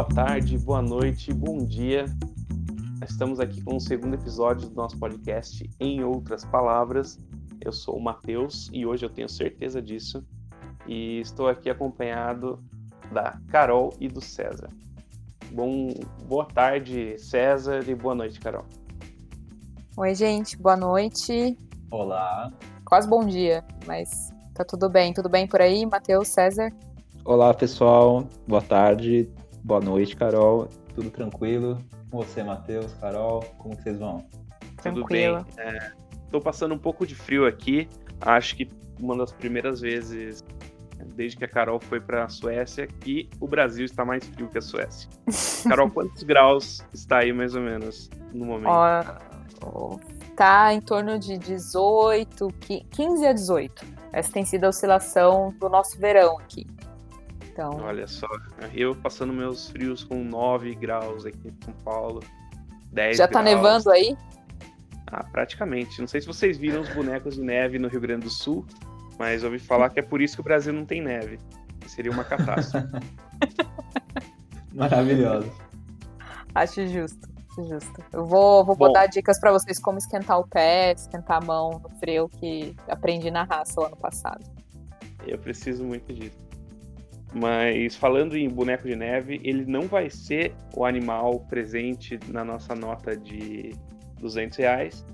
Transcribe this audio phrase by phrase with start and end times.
[0.00, 2.06] boa tarde, boa noite, bom dia.
[3.06, 7.18] Estamos aqui com o segundo episódio do nosso podcast Em Outras Palavras.
[7.60, 10.24] Eu sou o Matheus e hoje eu tenho certeza disso.
[10.86, 12.64] E estou aqui acompanhado
[13.12, 14.70] da Carol e do César.
[15.52, 15.92] Bom,
[16.26, 18.64] boa tarde, César, e boa noite, Carol.
[19.98, 21.58] Oi, gente, boa noite.
[21.90, 22.50] Olá.
[22.86, 25.12] Quase bom dia, mas tá tudo bem.
[25.12, 26.72] Tudo bem por aí, Matheus, César?
[27.22, 28.26] Olá, pessoal.
[28.48, 29.30] Boa tarde.
[29.62, 30.68] Boa noite, Carol.
[30.94, 31.78] Tudo tranquilo?
[32.10, 34.24] Com você, Matheus, Carol, como que vocês vão?
[34.82, 35.44] Tranquilo.
[35.44, 35.76] Tudo bem.
[36.24, 37.88] Estou é, passando um pouco de frio aqui.
[38.20, 40.44] Acho que uma das primeiras vezes
[41.14, 44.58] desde que a Carol foi para a Suécia que o Brasil está mais frio que
[44.58, 45.08] a Suécia.
[45.68, 48.70] Carol, quantos graus está aí mais ou menos no momento?
[49.62, 49.98] Ó,
[50.36, 52.48] tá em torno de 18,
[52.90, 53.86] 15 a 18.
[54.12, 56.66] Essa tem sido a oscilação do nosso verão aqui.
[57.52, 57.80] Então...
[57.82, 58.28] Olha só,
[58.74, 62.20] eu passando meus frios com 9 graus aqui em São Paulo.
[62.92, 63.56] 10 Já tá graus.
[63.56, 64.16] nevando aí?
[65.08, 66.00] Ah, praticamente.
[66.00, 68.64] Não sei se vocês viram os bonecos de neve no Rio Grande do Sul,
[69.18, 71.38] mas ouvi falar que é por isso que o Brasil não tem neve.
[71.86, 72.86] Seria uma catástrofe.
[74.72, 75.50] Maravilhoso.
[76.54, 78.04] Acho justo, acho justo.
[78.12, 81.90] Eu vou, vou botar dicas para vocês como esquentar o pé, esquentar a mão no
[81.98, 84.44] frio que aprendi na raça o ano passado.
[85.26, 86.49] Eu preciso muito disso.
[87.32, 92.74] Mas falando em boneco de neve, ele não vai ser o animal presente na nossa
[92.74, 93.72] nota de
[94.18, 95.06] 200 reais,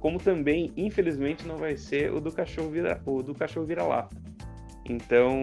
[0.00, 4.16] como também, infelizmente, não vai ser o do cachorro vira, o do cachorro vira-lata.
[4.88, 5.36] Então,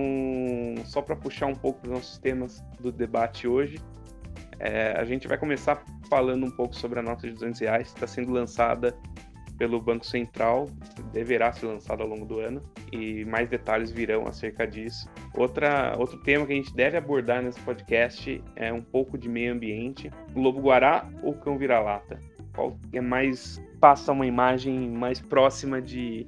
[0.85, 3.77] só para puxar um pouco os nossos temas do debate hoje,
[4.59, 7.97] é, a gente vai começar falando um pouco sobre a nota de 200 reais, que
[7.97, 8.95] está sendo lançada
[9.57, 10.69] pelo Banco Central,
[11.11, 12.61] deverá ser lançado ao longo do ano,
[12.91, 15.09] e mais detalhes virão acerca disso.
[15.33, 19.53] Outra, outro tema que a gente deve abordar nesse podcast é um pouco de meio
[19.53, 20.11] ambiente.
[20.33, 22.19] O lobo-guará ou cão vira-lata?
[22.53, 26.25] Qual é mais passa uma imagem mais próxima de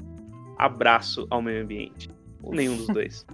[0.57, 2.09] abraço ao meio ambiente?
[2.41, 3.25] Ou nenhum dos dois?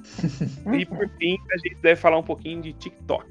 [0.72, 3.28] e por fim, a gente deve falar um pouquinho de TikTok.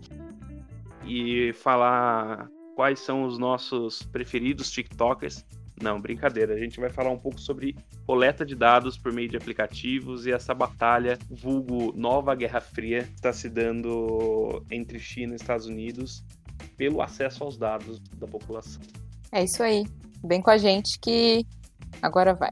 [1.06, 5.46] E falar quais são os nossos preferidos TikTokers
[5.82, 6.54] não, brincadeira.
[6.54, 7.76] A gente vai falar um pouco sobre
[8.06, 13.32] coleta de dados por meio de aplicativos e essa batalha, vulgo nova Guerra Fria, está
[13.32, 16.24] se dando entre China e Estados Unidos
[16.76, 18.82] pelo acesso aos dados da população.
[19.32, 19.86] É isso aí.
[20.24, 21.46] Vem com a gente que
[22.02, 22.52] agora vai.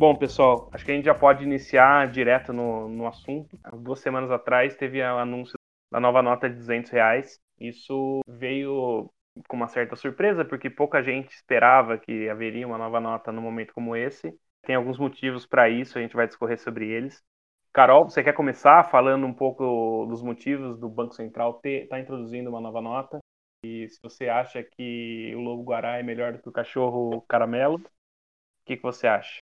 [0.00, 3.58] Bom, pessoal, acho que a gente já pode iniciar direto no, no assunto.
[3.80, 5.59] Duas semanas atrás teve o anúncio
[5.90, 7.38] da nova nota de 200 reais.
[7.58, 9.10] Isso veio
[9.48, 13.72] com uma certa surpresa, porque pouca gente esperava que haveria uma nova nota no momento
[13.72, 14.32] como esse.
[14.62, 17.22] Tem alguns motivos para isso, a gente vai discorrer sobre eles.
[17.72, 22.50] Carol, você quer começar falando um pouco dos motivos do Banco Central estar tá introduzindo
[22.50, 23.18] uma nova nota?
[23.64, 27.76] E se você acha que o lobo guará é melhor do que o cachorro caramelo,
[27.76, 29.38] o que, que você acha?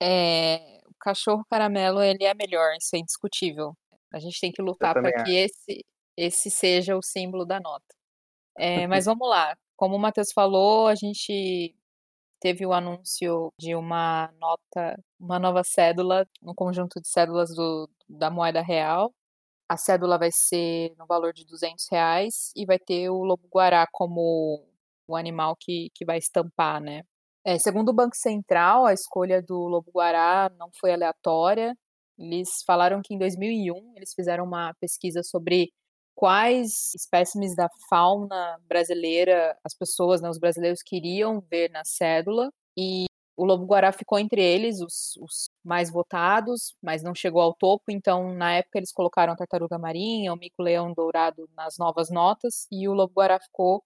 [0.00, 3.74] É, o cachorro caramelo ele é melhor, isso é indiscutível.
[4.12, 5.84] A gente tem que lutar para que esse,
[6.16, 7.94] esse seja o símbolo da nota.
[8.56, 9.56] É, mas vamos lá.
[9.76, 11.74] Como o Matheus falou, a gente
[12.40, 18.30] teve o anúncio de uma nota, uma nova cédula, um conjunto de cédulas do, da
[18.30, 19.12] moeda real.
[19.68, 24.64] A cédula vai ser no valor de 200 reais e vai ter o lobo-guará como
[25.08, 27.02] o animal que, que vai estampar, né?
[27.44, 31.76] É, segundo o Banco Central, a escolha do lobo-guará não foi aleatória.
[32.18, 35.70] Eles falaram que em 2001 eles fizeram uma pesquisa sobre
[36.14, 43.04] quais espécimes da fauna brasileira as pessoas, né, os brasileiros queriam ver na cédula e
[43.36, 48.32] o lobo-guará ficou entre eles, os, os, mais votados, mas não chegou ao topo, então
[48.32, 52.94] na época eles colocaram a tartaruga marinha, o mico-leão dourado nas novas notas e o
[52.94, 53.84] lobo-guará ficou,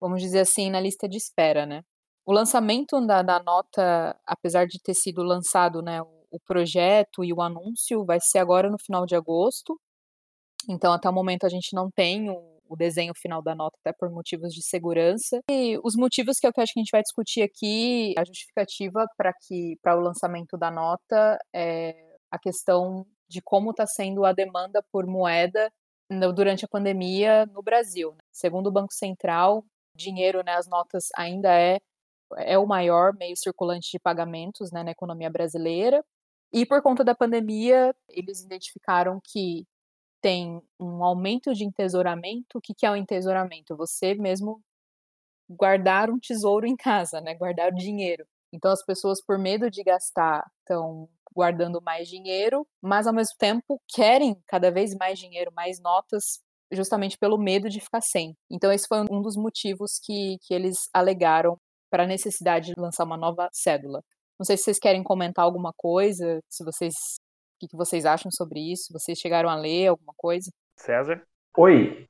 [0.00, 1.82] vamos dizer assim, na lista de espera, né.
[2.26, 6.00] O lançamento da, da nota, apesar de ter sido lançado, né,
[6.30, 9.78] o projeto e o anúncio vai ser agora no final de agosto.
[10.68, 13.92] Então, até o momento, a gente não tem o, o desenho final da nota, até
[13.92, 15.40] por motivos de segurança.
[15.50, 19.32] E os motivos que eu acho que a gente vai discutir aqui, a justificativa para
[19.32, 24.82] que para o lançamento da nota é a questão de como está sendo a demanda
[24.92, 25.70] por moeda
[26.34, 28.12] durante a pandemia no Brasil.
[28.12, 28.18] Né?
[28.32, 29.64] Segundo o Banco Central,
[29.94, 31.78] dinheiro, né, as notas ainda é
[32.36, 36.04] é o maior meio circulante de pagamentos né, na economia brasileira.
[36.52, 39.66] E por conta da pandemia, eles identificaram que
[40.20, 42.58] tem um aumento de entesouramento.
[42.58, 43.76] O que, que é o entesouramento?
[43.76, 44.62] Você mesmo
[45.48, 47.34] guardar um tesouro em casa, né?
[47.34, 48.26] Guardar dinheiro.
[48.52, 53.80] Então as pessoas, por medo de gastar, estão guardando mais dinheiro, mas ao mesmo tempo
[53.88, 56.40] querem cada vez mais dinheiro, mais notas,
[56.72, 58.36] justamente pelo medo de ficar sem.
[58.50, 61.58] Então, esse foi um dos motivos que, que eles alegaram
[61.90, 64.02] para a necessidade de lançar uma nova cédula.
[64.38, 66.94] Não sei se vocês querem comentar alguma coisa, se vocês.
[66.94, 68.92] O que, que vocês acham sobre isso?
[68.92, 70.48] Vocês chegaram a ler alguma coisa?
[70.76, 71.20] César?
[71.56, 72.06] Oi,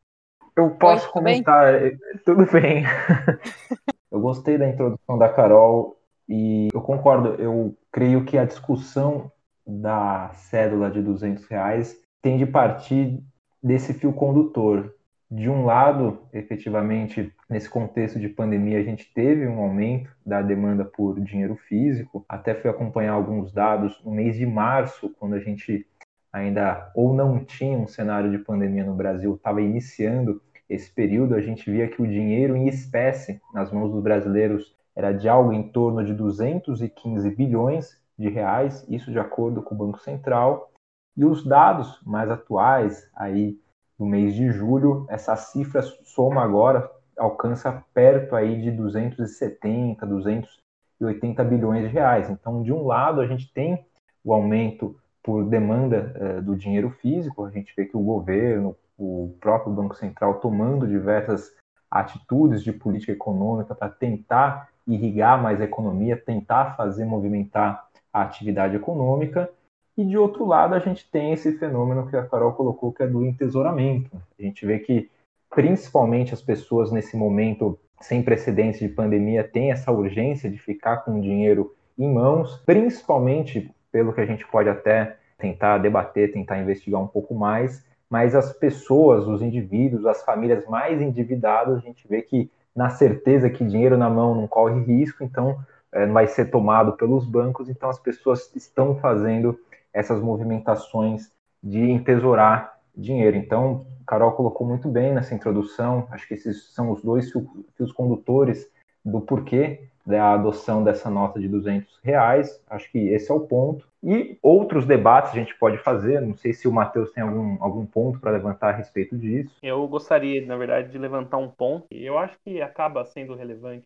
[0.54, 1.80] eu posso Oi, comentar.
[1.80, 1.98] Bem?
[2.26, 2.84] Tudo bem.
[4.12, 5.98] eu gostei da introdução da Carol
[6.28, 7.40] e eu concordo.
[7.40, 9.32] Eu creio que a discussão
[9.66, 13.22] da cédula de 200 reais tem de partir
[13.62, 14.94] desse fio condutor.
[15.30, 20.86] De um lado, efetivamente, nesse contexto de pandemia, a gente teve um aumento da demanda
[20.86, 22.24] por dinheiro físico.
[22.26, 25.86] Até fui acompanhar alguns dados no mês de março, quando a gente
[26.32, 31.40] ainda ou não tinha um cenário de pandemia no Brasil, estava iniciando esse período, a
[31.40, 35.68] gente via que o dinheiro em espécie nas mãos dos brasileiros era de algo em
[35.70, 40.72] torno de 215 bilhões de reais, isso de acordo com o Banco Central.
[41.16, 43.58] E os dados mais atuais, aí
[43.98, 51.82] do mês de julho, essa cifra soma agora, alcança perto aí de 270, 280 bilhões
[51.82, 52.30] de reais.
[52.30, 53.84] Então, de um lado, a gente tem
[54.24, 59.34] o aumento por demanda eh, do dinheiro físico, a gente vê que o governo, o
[59.40, 61.52] próprio Banco Central tomando diversas
[61.90, 68.76] atitudes de política econômica para tentar irrigar mais a economia, tentar fazer movimentar a atividade
[68.76, 69.50] econômica.
[69.98, 73.06] E de outro lado, a gente tem esse fenômeno que a Carol colocou, que é
[73.08, 74.16] do entesouramento.
[74.38, 75.10] A gente vê que,
[75.50, 81.18] principalmente, as pessoas nesse momento sem precedentes de pandemia têm essa urgência de ficar com
[81.18, 87.02] o dinheiro em mãos, principalmente pelo que a gente pode até tentar debater, tentar investigar
[87.02, 92.22] um pouco mais, mas as pessoas, os indivíduos, as famílias mais endividadas, a gente vê
[92.22, 95.58] que na certeza que dinheiro na mão não corre risco, então
[95.90, 99.58] é, vai ser tomado pelos bancos, então as pessoas estão fazendo
[99.92, 101.32] essas movimentações
[101.62, 103.36] de entesourar dinheiro.
[103.36, 107.30] Então, Carol colocou muito bem nessa introdução, acho que esses são os dois
[107.76, 108.70] fios condutores
[109.04, 113.86] do porquê da adoção dessa nota de 200 reais, acho que esse é o ponto.
[114.02, 117.84] E outros debates a gente pode fazer, não sei se o Matheus tem algum, algum
[117.84, 119.54] ponto para levantar a respeito disso.
[119.62, 123.84] Eu gostaria, na verdade, de levantar um ponto, e eu acho que acaba sendo relevante.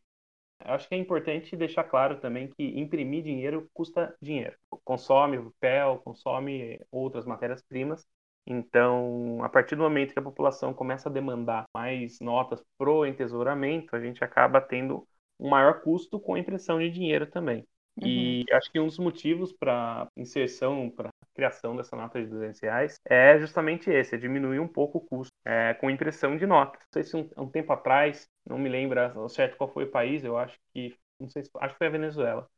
[0.64, 4.56] Eu acho que é importante deixar claro também que imprimir dinheiro custa dinheiro.
[4.84, 8.06] Consome papel, consome outras matérias-primas.
[8.46, 13.94] Então, a partir do momento que a população começa a demandar mais notas pro entesouramento,
[13.94, 15.06] a gente acaba tendo
[15.38, 17.64] um maior custo com a impressão de dinheiro também.
[18.00, 18.08] Uhum.
[18.08, 22.94] E acho que um dos motivos para inserção, para criação dessa nota de 200 reais
[23.06, 26.80] é justamente esse, é diminuir um pouco o custo é, com impressão de notas.
[26.80, 30.24] Não sei se um, um, tempo atrás, não me lembro certo qual foi o país,
[30.24, 32.48] eu acho que, não sei se, acho que foi a Venezuela,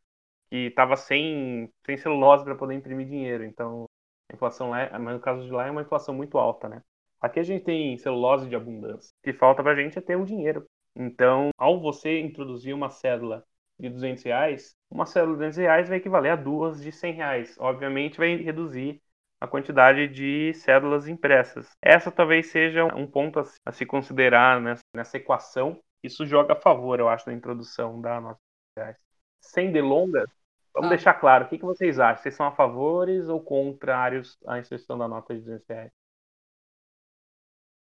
[0.50, 3.44] que estava sem, sem celulose para poder imprimir dinheiro.
[3.44, 3.86] Então,
[4.30, 6.82] a inflação lá, mas no caso de lá é uma inflação muito alta, né?
[7.20, 9.12] Aqui a gente tem celulose de abundância.
[9.20, 10.66] O que falta para a gente é ter o dinheiro.
[10.94, 13.44] Então, ao você introduzir uma cédula
[13.78, 17.56] de 200 reais, uma cédula de 200 reais vai equivaler a duas de 100 reais.
[17.58, 19.02] Obviamente vai reduzir
[19.44, 21.70] a quantidade de cédulas impressas.
[21.82, 25.78] Essa talvez seja um ponto a se considerar nessa, nessa equação.
[26.02, 28.98] Isso joga a favor, eu acho, da introdução da nota de reais.
[29.40, 30.28] Sem delongas,
[30.72, 30.94] vamos ah.
[30.94, 32.22] deixar claro, o que, que vocês acham?
[32.22, 35.92] Vocês são a favores ou contrários à inserção da nota de 200 reais?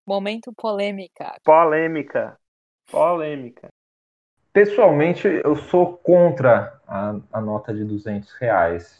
[0.06, 1.36] Momento polêmica.
[1.44, 2.38] Polêmica.
[2.90, 3.68] Polêmica.
[4.52, 8.96] Pessoalmente, eu sou contra a, a, nota de 200 reais,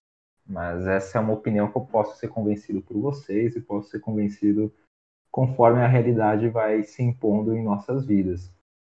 [0.48, 4.00] mas essa é uma opinião que eu posso ser convencido por vocês e posso ser
[4.00, 4.72] convencido
[5.30, 8.50] conforme a realidade vai se impondo em nossas vidas.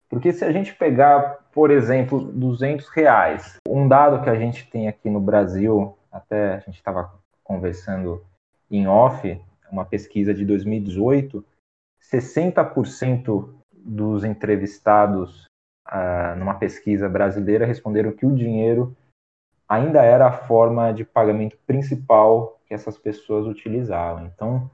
[0.08, 4.88] Porque se a gente pegar, por exemplo, 200 reais, um dado que a gente tem
[4.88, 8.24] aqui no Brasil, até a gente estava conversando
[8.70, 9.40] em off,
[9.70, 11.44] uma pesquisa de 2018,
[12.12, 15.46] 60% dos entrevistados
[15.88, 18.96] uh, numa pesquisa brasileira responderam que o dinheiro
[19.70, 24.26] ainda era a forma de pagamento principal que essas pessoas utilizavam.
[24.26, 24.68] Então,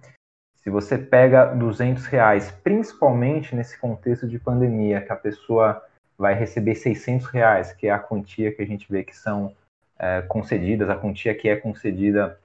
[0.57, 5.85] se você pega 200 reais, principalmente nesse contexto de pandemia, que a pessoa
[6.17, 9.55] vai receber 600 reais, que é a quantia que a gente vê que são
[9.99, 12.41] é, concedidas, a quantia que é concedida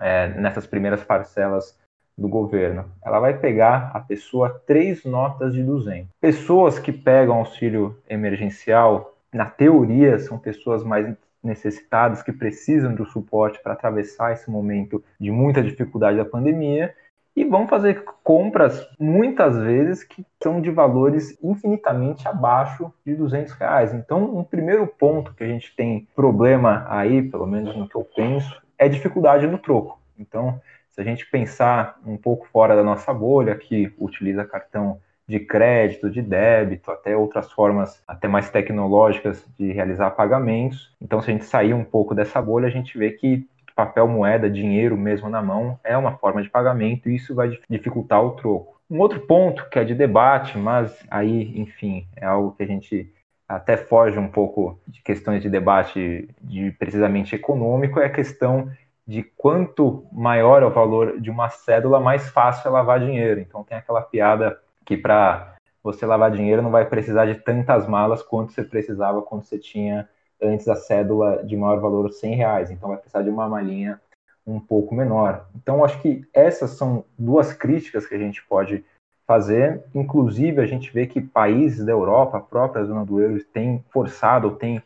[0.00, 1.78] é, nessas primeiras parcelas
[2.16, 2.90] do governo.
[3.04, 6.08] Ela vai pegar a pessoa três notas de 200.
[6.18, 11.06] Pessoas que pegam auxílio emergencial, na teoria, são pessoas mais
[11.42, 16.94] necessitadas que precisam do suporte para atravessar esse momento de muita dificuldade da pandemia
[17.34, 23.94] e vão fazer compras muitas vezes que são de valores infinitamente abaixo de 200 reais.
[23.94, 28.06] Então, um primeiro ponto que a gente tem problema aí, pelo menos no que eu
[28.14, 29.98] penso, é dificuldade no troco.
[30.18, 35.40] Então, se a gente pensar um pouco fora da nossa bolha, que utiliza cartão de
[35.40, 40.94] crédito, de débito, até outras formas até mais tecnológicas de realizar pagamentos.
[41.00, 44.50] Então, se a gente sair um pouco dessa bolha, a gente vê que papel moeda,
[44.50, 48.80] dinheiro mesmo na mão, é uma forma de pagamento e isso vai dificultar o troco.
[48.90, 53.10] Um outro ponto que é de debate, mas aí, enfim, é algo que a gente
[53.48, 58.70] até foge um pouco de questões de debate de precisamente econômico, é a questão
[59.06, 63.40] de quanto maior é o valor de uma cédula, mais fácil é lavar dinheiro.
[63.40, 68.22] Então tem aquela piada que para você lavar dinheiro não vai precisar de tantas malas
[68.22, 70.08] quanto você precisava quando você tinha
[70.40, 72.70] antes a cédula de maior valor 100 reais.
[72.70, 74.00] Então vai precisar de uma malinha
[74.46, 75.46] um pouco menor.
[75.54, 78.84] Então acho que essas são duas críticas que a gente pode
[79.26, 79.84] fazer.
[79.94, 84.56] Inclusive a gente vê que países da Europa, a própria zona do euro, têm forçado,
[84.56, 84.82] têm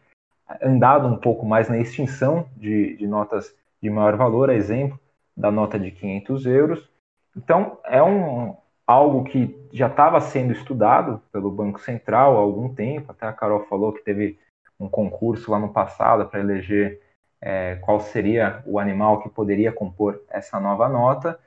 [0.62, 4.98] andado um pouco mais na extinção de, de notas de maior valor, a exemplo
[5.36, 6.88] da nota de 500 euros.
[7.36, 13.10] Então, é um, algo que já estava sendo estudado pelo Banco Central há algum tempo.
[13.10, 14.38] Até a Carol falou que teve
[14.78, 17.00] um concurso lá no passado para eleger
[17.40, 21.38] é, qual seria o animal que poderia compor essa nova nota.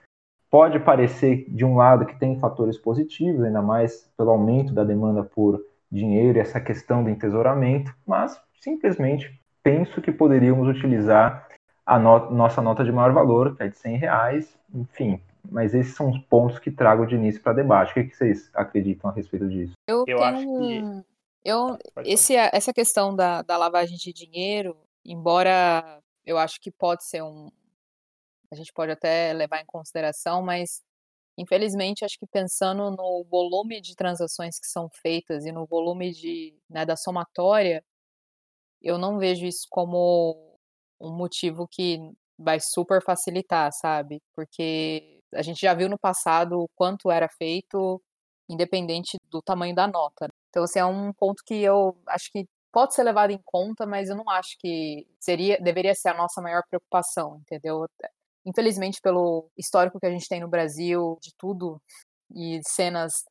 [0.50, 5.24] Pode parecer, de um lado, que tem fatores positivos, ainda mais pelo aumento da demanda
[5.24, 11.48] por dinheiro e essa questão do entesouramento, mas simplesmente penso que poderíamos utilizar
[11.86, 15.22] a no nossa nota de maior valor, que é de 100 reais, enfim.
[15.52, 17.92] Mas esses são os pontos que trago de início para debate.
[17.92, 19.74] O que, que, vocês acreditam a respeito disso?
[19.88, 21.10] Eu, eu acho que.
[21.44, 27.24] Eu, esse, essa questão da, da lavagem de dinheiro, embora eu acho que pode ser
[27.24, 27.50] um.
[28.52, 30.84] A gente pode até levar em consideração, mas
[31.38, 36.54] infelizmente acho que pensando no volume de transações que são feitas e no volume de,
[36.70, 37.84] né, da somatória,
[38.82, 40.58] eu não vejo isso como
[41.00, 42.00] um motivo que
[42.38, 44.22] vai super facilitar, sabe?
[44.34, 48.02] Porque a gente já viu no passado o quanto era feito,
[48.50, 50.26] independente do tamanho da nota.
[50.26, 50.34] Né?
[50.50, 54.10] Então, assim, é um ponto que eu acho que pode ser levado em conta, mas
[54.10, 57.86] eu não acho que seria, deveria ser a nossa maior preocupação, entendeu?
[58.46, 61.82] Infelizmente, pelo histórico que a gente tem no Brasil, de tudo,
[62.34, 63.24] e cenas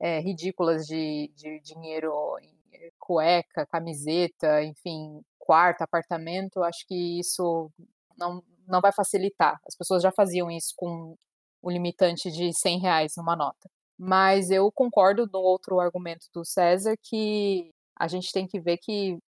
[0.00, 2.60] é, ridículas de, de dinheiro em
[2.98, 7.70] cueca, camiseta, enfim, quarto, apartamento, acho que isso
[8.16, 9.60] não, não vai facilitar.
[9.66, 11.16] As pessoas já faziam isso com
[11.62, 13.68] o limitante de 100 reais numa nota.
[13.98, 19.18] Mas eu concordo no outro argumento do César que a gente tem que ver que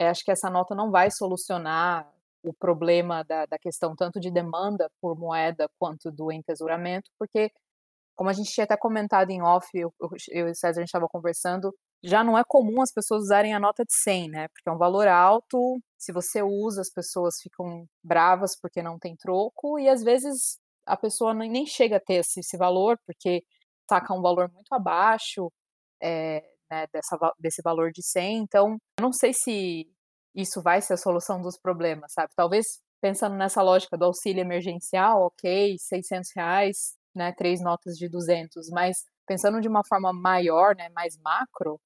[0.00, 2.10] acho que essa nota não vai solucionar
[2.42, 7.50] o problema da, da questão tanto de demanda por moeda quanto do entesouramento, porque,
[8.14, 9.92] como a gente tinha até comentado em off, eu,
[10.30, 13.52] eu e o César a gente estava conversando, já não é comum as pessoas usarem
[13.52, 14.48] a nota de 100, né?
[14.48, 19.16] Porque é um valor alto, se você usa, as pessoas ficam bravas porque não tem
[19.16, 23.42] troco, e às vezes a pessoa nem chega a ter esse, esse valor, porque
[23.88, 25.50] saca um valor muito abaixo
[26.02, 28.38] é, né, dessa, desse valor de 100.
[28.38, 29.88] Então, eu não sei se
[30.34, 32.32] isso vai ser a solução dos problemas, sabe?
[32.36, 32.66] Talvez
[33.00, 39.04] pensando nessa lógica do auxílio emergencial, ok, 600 reais, né, três notas de 200, mas
[39.26, 41.80] pensando de uma forma maior, né, mais macro,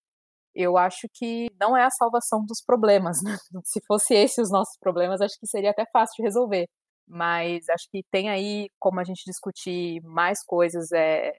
[0.54, 3.18] eu acho que não é a salvação dos problemas.
[3.52, 3.60] Né?
[3.64, 6.68] Se fosse esse os nossos problemas, acho que seria até fácil de resolver.
[7.10, 11.32] Mas acho que tem aí como a gente discutir mais coisas, é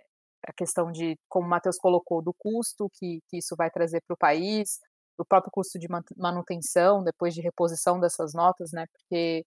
[0.46, 4.14] a questão de, como o Matheus colocou, do custo que, que isso vai trazer para
[4.14, 4.80] o país,
[5.18, 5.88] do próprio custo de
[6.18, 8.86] manutenção, depois de reposição dessas notas, né?
[8.92, 9.46] Porque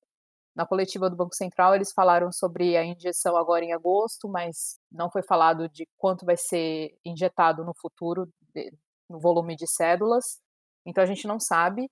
[0.56, 5.10] na coletiva do Banco Central eles falaram sobre a injeção agora em agosto, mas não
[5.10, 8.28] foi falado de quanto vai ser injetado no futuro
[9.10, 10.40] no volume de cédulas,
[10.86, 11.90] então a gente não sabe.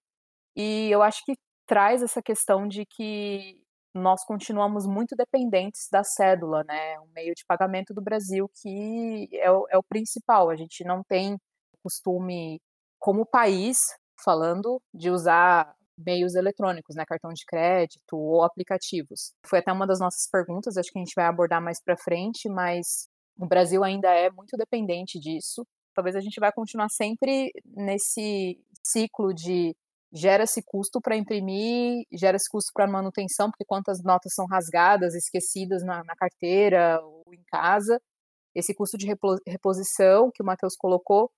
[0.57, 1.35] E eu acho que
[1.67, 3.62] traz essa questão de que
[3.95, 6.99] nós continuamos muito dependentes da cédula, né?
[7.01, 10.51] O meio de pagamento do Brasil que é o, é o principal.
[10.51, 11.39] A gente não tem
[11.83, 12.61] costume,
[12.99, 13.79] como país,
[14.25, 19.33] falando, de usar meios eletrônicos, né, cartão de crédito ou aplicativos.
[19.47, 22.49] Foi até uma das nossas perguntas, acho que a gente vai abordar mais para frente,
[22.49, 23.09] mas
[23.39, 29.33] o Brasil ainda é muito dependente disso talvez a gente vai continuar sempre nesse ciclo
[29.33, 29.75] de
[30.13, 36.05] gera-se custo para imprimir, gera-se custo para manutenção, porque quantas notas são rasgadas, esquecidas na,
[36.05, 38.01] na, carteira ou em casa,
[38.55, 39.07] esse custo de
[39.47, 41.31] reposição que o Matheus colocou.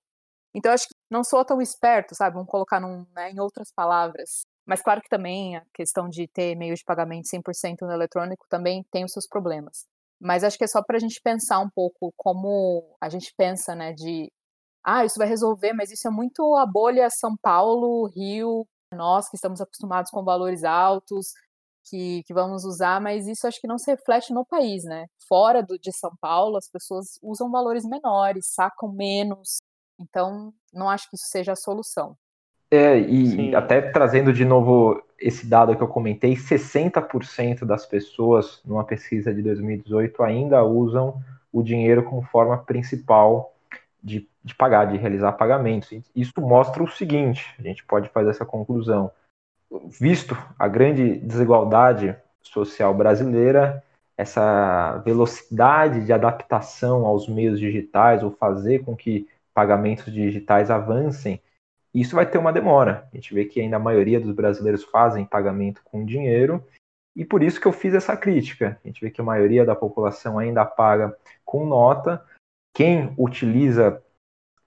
[0.53, 2.35] Então, acho que não sou tão esperto, sabe?
[2.35, 4.45] Vamos colocar num, né, em outras palavras.
[4.65, 8.83] Mas claro que também a questão de ter meio de pagamento 100% no eletrônico também
[8.91, 9.85] tem os seus problemas.
[10.19, 13.75] Mas acho que é só para a gente pensar um pouco como a gente pensa,
[13.75, 14.31] né, de
[14.85, 19.35] ah, isso vai resolver, mas isso é muito a bolha São Paulo, Rio, nós que
[19.35, 21.33] estamos acostumados com valores altos,
[21.89, 25.07] que, que, vamos usar, mas isso acho que não se reflete no país, né?
[25.27, 29.57] Fora do, de São Paulo, as pessoas usam valores menores, sacam menos,
[29.99, 32.15] então não acho que isso seja a solução.
[32.69, 33.55] É, e Sim.
[33.55, 39.41] até trazendo de novo esse dado que eu comentei, 60% das pessoas numa pesquisa de
[39.41, 41.19] 2018 ainda usam
[41.51, 43.54] o dinheiro como forma principal
[44.05, 45.89] de, de pagar, de realizar pagamentos.
[46.15, 49.11] Isso mostra o seguinte: a gente pode fazer essa conclusão.
[49.99, 53.83] Visto a grande desigualdade social brasileira,
[54.15, 61.41] essa velocidade de adaptação aos meios digitais, ou fazer com que pagamentos digitais avancem,
[61.91, 63.07] isso vai ter uma demora.
[63.11, 66.63] A gente vê que ainda a maioria dos brasileiros fazem pagamento com dinheiro,
[67.15, 68.79] e por isso que eu fiz essa crítica.
[68.83, 72.23] A gente vê que a maioria da população ainda paga com nota,
[72.75, 74.03] quem utiliza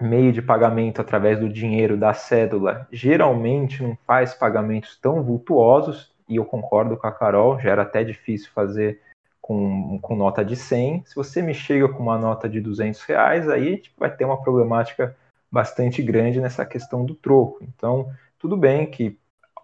[0.01, 6.37] meio de pagamento através do dinheiro da cédula geralmente não faz pagamentos tão vultuosos, e
[6.37, 9.01] eu concordo com a Carol, já era até difícil fazer
[9.43, 11.05] com, com nota de 100.
[11.07, 14.41] Se você me chega com uma nota de 200 reais, aí tipo, vai ter uma
[14.41, 15.15] problemática
[15.51, 17.59] bastante grande nessa questão do troco.
[17.63, 19.19] Então, tudo bem que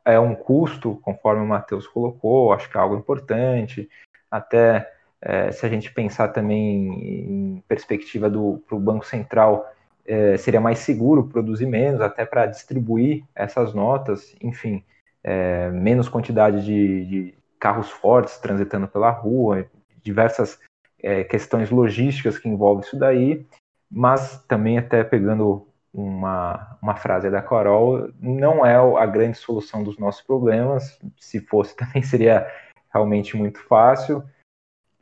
[0.05, 3.89] é um custo, conforme o Matheus colocou, acho que é algo importante,
[4.31, 4.91] até
[5.25, 9.67] é, se a gente pensar também em perspectiva do o Banco Central,
[10.07, 14.85] é, seria mais seguro produzir menos, até para distribuir essas notas, enfim,
[15.23, 19.65] é, menos quantidade de, de, carros fortes transitando pela rua,
[20.03, 20.61] diversas
[21.03, 23.47] é, questões logísticas que envolvem isso daí,
[23.91, 29.97] mas também até pegando uma, uma frase da Carol, não é a grande solução dos
[29.97, 32.47] nossos problemas, se fosse também seria
[32.93, 34.23] realmente muito fácil,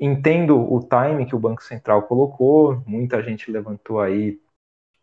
[0.04, 4.36] Entendo o time que o Banco Central colocou, muita gente levantou aí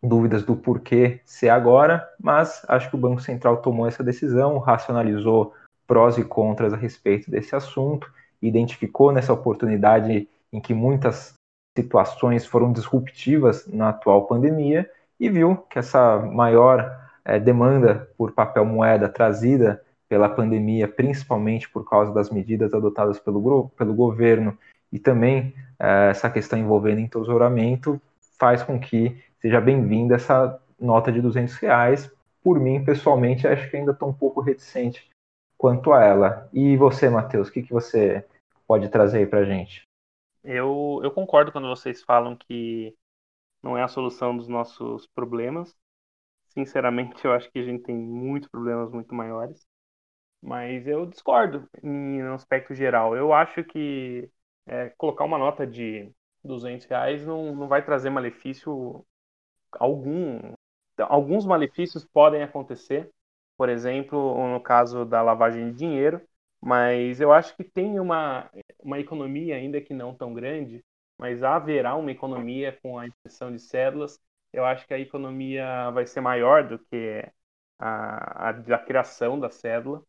[0.02, 5.54] dúvidas do porquê ser agora, mas acho que o Banco Central tomou essa decisão, racionalizou
[5.86, 11.32] prós e contras a respeito desse assunto, identificou nessa oportunidade em que muitas
[11.74, 14.86] situações foram disruptivas na atual pandemia
[15.18, 16.94] e viu que essa maior
[17.24, 23.70] é, demanda por papel moeda trazida pela pandemia, principalmente por causa das medidas adotadas pelo,
[23.70, 24.58] pelo governo
[24.92, 28.00] e também é, essa questão envolvendo entesouramento
[28.38, 32.10] faz com que seja bem-vinda essa nota de 200 reais.
[32.42, 35.10] Por mim, pessoalmente, acho que ainda estou um pouco reticente
[35.56, 36.48] quanto a ela.
[36.52, 38.26] E você, Matheus, o que, que você
[38.66, 39.86] pode trazer aí para gente?
[40.42, 42.96] Eu, eu concordo quando vocês falam que
[43.62, 45.76] não é a solução dos nossos problemas.
[46.48, 49.66] Sinceramente, eu acho que a gente tem muitos problemas muito maiores.
[50.42, 53.14] Mas eu discordo em um aspecto geral.
[53.14, 54.30] Eu acho que
[54.66, 56.10] é, colocar uma nota de
[56.44, 59.04] 200 reais não, não vai trazer malefício
[59.72, 60.54] algum.
[60.98, 63.10] Alguns malefícios podem acontecer,
[63.56, 66.20] por exemplo, no caso da lavagem de dinheiro,
[66.60, 70.84] mas eu acho que tem uma, uma economia, ainda que não tão grande,
[71.18, 74.20] mas haverá uma economia com a impressão de cédulas.
[74.52, 77.24] Eu acho que a economia vai ser maior do que
[77.78, 80.02] a, a da criação da cédula.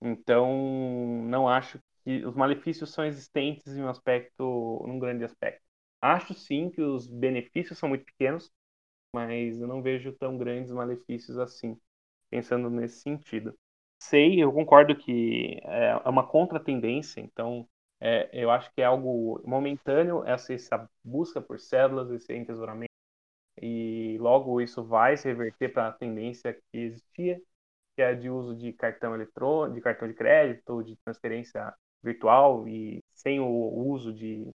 [0.00, 5.62] Então, não acho que os malefícios são existentes em um aspecto, num grande aspecto.
[6.00, 8.52] Acho sim que os benefícios são muito pequenos,
[9.14, 11.78] mas eu não vejo tão grandes malefícios assim,
[12.30, 13.56] pensando nesse sentido.
[13.98, 17.66] Sei, eu concordo que é uma contratendência, então
[18.00, 22.92] é, eu acho que é algo momentâneo essa, essa busca por células, esse entesouramento,
[23.60, 27.40] e logo isso vai se reverter para a tendência que existia,
[27.96, 33.00] que é de uso de cartão eletrônico, de cartão de crédito, de transferência virtual e
[33.14, 34.48] sem o uso de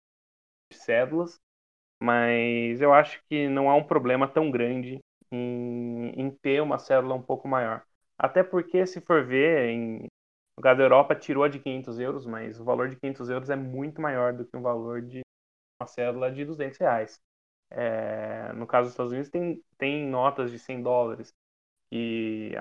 [0.71, 1.39] cédulas,
[2.01, 4.99] mas eu acho que não há um problema tão grande
[5.31, 7.83] em, em ter uma célula um pouco maior.
[8.17, 9.99] Até porque, se for ver, em,
[10.57, 13.49] no caso da Europa tirou a de 500 euros, mas o valor de 500 euros
[13.49, 15.21] é muito maior do que o valor de
[15.81, 17.19] uma célula de 200 reais.
[17.71, 21.33] É, no caso dos Estados Unidos, tem, tem notas de 100 dólares,
[21.91, 22.53] e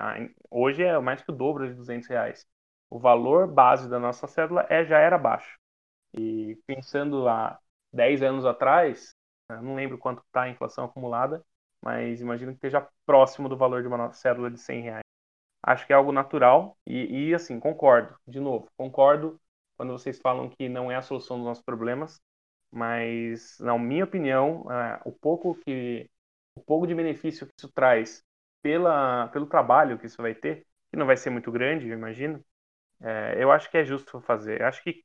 [0.51, 2.45] hoje é mais que o dobro de 200 reais
[2.89, 5.57] o valor base da nossa cédula é, já era baixo.
[6.13, 7.59] E pensando há
[7.93, 9.11] 10 anos atrás,
[9.49, 11.43] não lembro quanto está a inflação acumulada,
[11.83, 15.03] mas imagino que esteja próximo do valor de uma cédula de 100 reais.
[15.63, 19.39] Acho que é algo natural e, e, assim, concordo, de novo, concordo
[19.77, 22.19] quando vocês falam que não é a solução dos nossos problemas,
[22.71, 26.09] mas, na minha opinião, é, o pouco que
[26.55, 28.23] o pouco de benefício que isso traz
[28.61, 32.43] pela, pelo trabalho que isso vai ter, que não vai ser muito grande, eu imagino,
[33.01, 34.61] é, eu acho que é justo fazer.
[34.61, 35.03] Eu acho que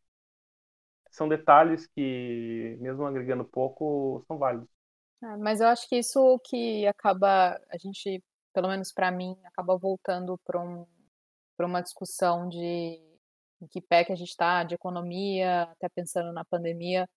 [1.10, 4.68] são detalhes que, mesmo agregando pouco, são válidos.
[5.22, 9.76] É, mas eu acho que isso que acaba, a gente, pelo menos para mim, acaba
[9.78, 10.86] voltando para um,
[11.60, 12.58] uma discussão de,
[13.60, 17.08] em que pé que a gente está de economia, até pensando na pandemia,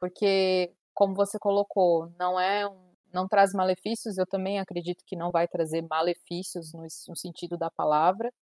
[0.00, 5.30] porque, como você colocou, não é um, não traz malefícios, eu também acredito que não
[5.30, 8.32] vai trazer malefícios no, no sentido da palavra,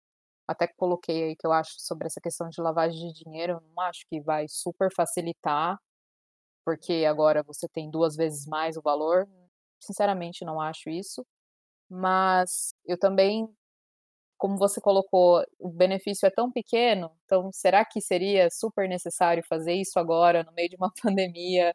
[0.48, 3.60] até que coloquei aí que eu acho sobre essa questão de lavagem de dinheiro, eu
[3.60, 5.78] não acho que vai super facilitar,
[6.64, 9.28] porque agora você tem duas vezes mais o valor.
[9.80, 11.26] Sinceramente, não acho isso.
[11.90, 13.48] Mas eu também,
[14.38, 19.74] como você colocou, o benefício é tão pequeno, então será que seria super necessário fazer
[19.74, 21.74] isso agora, no meio de uma pandemia,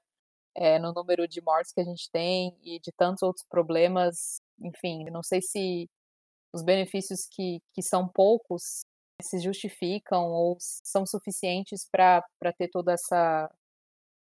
[0.55, 4.41] é, no número de mortes que a gente tem e de tantos outros problemas?
[4.61, 5.89] Enfim, não sei se
[6.53, 8.85] os benefícios que, que são poucos
[9.21, 12.23] se justificam ou são suficientes para
[12.57, 13.49] ter toda essa.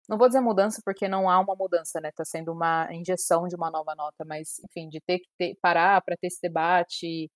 [0.09, 2.09] Não vou dizer mudança, porque não há uma mudança, né?
[2.09, 6.03] Está sendo uma injeção de uma nova nota, mas, enfim, de ter que ter, parar
[6.03, 7.31] para ter esse debate,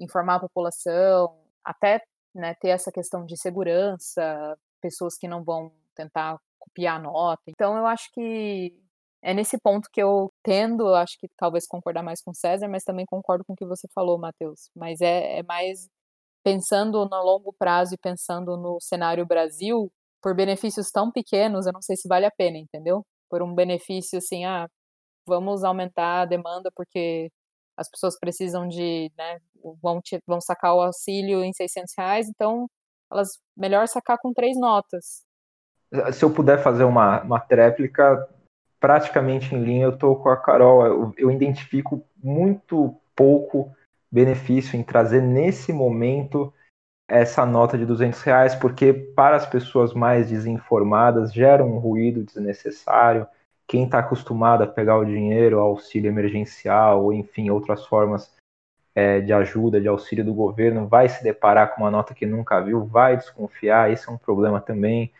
[0.00, 2.02] informar a população, até
[2.34, 7.42] né, ter essa questão de segurança, pessoas que não vão tentar copiar a nota.
[7.48, 8.74] Então, eu acho que
[9.22, 13.06] é nesse ponto que eu tendo, acho que talvez concordar mais com César, mas também
[13.06, 14.70] concordo com o que você falou, Matheus.
[14.74, 15.88] Mas é, é mais
[16.42, 19.90] pensando no longo prazo e pensando no cenário Brasil,
[20.22, 23.04] por benefícios tão pequenos, eu não sei se vale a pena, entendeu?
[23.28, 24.68] Por um benefício assim, ah,
[25.26, 27.30] vamos aumentar a demanda porque
[27.76, 29.38] as pessoas precisam de, né,
[29.82, 32.68] vão, te, vão sacar o auxílio em 600 reais, então
[33.10, 35.24] elas melhor sacar com três notas.
[36.12, 38.28] Se eu puder fazer uma, uma tréplica,
[38.80, 40.86] praticamente em linha eu estou com a Carol.
[40.86, 43.70] Eu, eu, identifico muito pouco
[44.10, 46.52] benefício em trazer nesse momento
[47.08, 53.26] essa nota de 200 reais, porque para as pessoas mais desinformadas gera um ruído desnecessário.
[53.66, 58.32] Quem está acostumado a pegar o dinheiro, auxílio emergencial, ou enfim, outras formas
[58.94, 62.60] é, de ajuda, de auxílio do governo, vai se deparar com uma nota que nunca
[62.60, 65.12] viu, vai desconfiar, isso é um problema também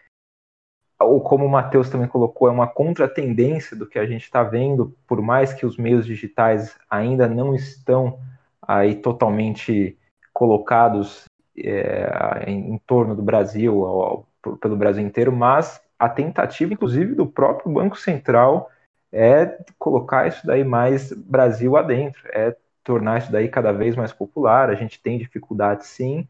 [1.00, 4.94] ou como o Matheus também colocou, é uma contratendência do que a gente está vendo,
[5.06, 8.18] por mais que os meios digitais ainda não estão
[8.60, 9.98] aí totalmente
[10.32, 11.24] colocados
[11.56, 17.14] é, em, em, torno do Brasil, ao, ao, pelo Brasil inteiro, mas a tentativa, inclusive,
[17.14, 18.70] do próprio Banco Central
[19.12, 24.70] é colocar isso daí mais Brasil adentro, é tornar isso daí cada vez mais popular.
[24.70, 26.26] A gente tem dificuldade, sim.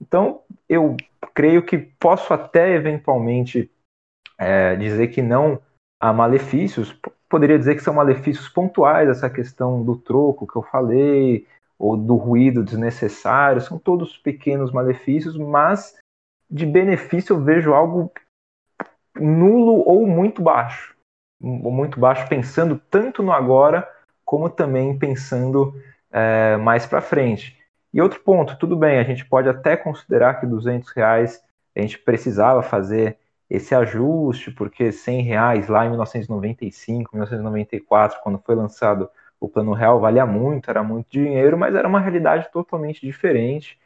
[0.00, 0.96] Então, eu
[1.34, 3.70] creio que posso até eventualmente
[4.38, 5.60] é, dizer que não
[6.00, 6.96] há malefícios,
[7.28, 11.46] poderia dizer que são malefícios pontuais, essa questão do troco que eu falei,
[11.78, 15.96] ou do ruído desnecessário, são todos pequenos malefícios, mas
[16.50, 18.10] de benefício eu vejo algo
[19.14, 20.96] nulo ou muito baixo.
[21.40, 23.88] Muito baixo, pensando tanto no agora,
[24.24, 25.72] como também pensando
[26.10, 27.56] é, mais para frente.
[27.92, 31.40] E outro ponto, tudo bem, a gente pode até considerar que 200 reais
[31.76, 33.18] a gente precisava fazer
[33.50, 39.08] esse ajuste, porque 100 reais lá em 1995, 1994, quando foi lançado
[39.40, 43.78] o Plano Real, valia muito, era muito dinheiro, mas era uma realidade totalmente diferente.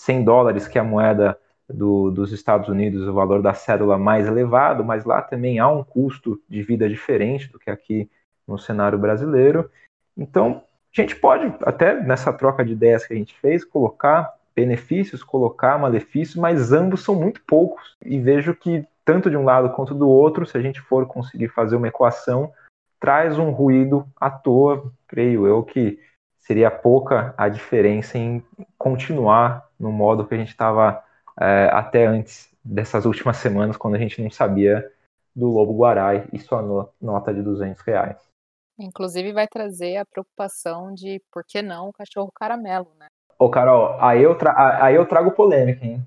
[0.00, 4.26] 100 dólares, que é a moeda do, dos Estados Unidos, o valor da cédula mais
[4.26, 8.10] elevado, mas lá também há um custo de vida diferente do que aqui
[8.46, 9.70] no cenário brasileiro.
[10.16, 10.62] Então,
[10.96, 15.78] a gente pode, até nessa troca de ideias que a gente fez, colocar benefícios, colocar
[15.78, 17.96] malefícios, mas ambos são muito poucos.
[18.04, 21.48] E vejo que tanto de um lado quanto do outro, se a gente for conseguir
[21.48, 22.52] fazer uma equação,
[23.00, 25.98] traz um ruído à toa, creio eu que
[26.38, 28.40] seria pouca a diferença em
[28.78, 31.02] continuar no modo que a gente estava
[31.40, 34.88] é, até antes dessas últimas semanas, quando a gente não sabia
[35.34, 36.62] do Lobo Guarai e sua
[37.00, 38.16] nota de 200 reais.
[38.78, 43.06] Inclusive vai trazer a preocupação de por que não o cachorro caramelo, né?
[43.36, 46.00] Ô, Carol, aí eu, tra aí eu trago polêmica, hein?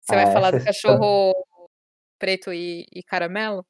[0.00, 1.34] Você vai falar do cachorro
[2.24, 3.66] preto e, e caramelo?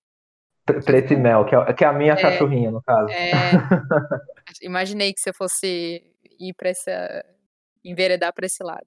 [0.64, 3.12] Preto e mel, que é, que é a minha é, cachorrinha, no caso.
[3.12, 3.30] É,
[4.62, 6.02] imaginei que você fosse
[6.38, 7.24] ir para essa.
[7.84, 8.86] enveredar para esse lado.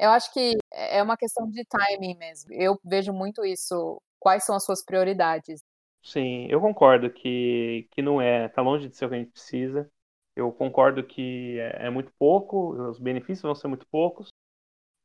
[0.00, 2.52] Eu acho que é uma questão de timing mesmo.
[2.52, 4.02] Eu vejo muito isso.
[4.18, 5.60] Quais são as suas prioridades?
[6.02, 8.48] Sim, eu concordo que, que não é.
[8.48, 9.88] Tá longe de ser o que a gente precisa.
[10.34, 14.28] Eu concordo que é, é muito pouco, os benefícios vão ser muito poucos.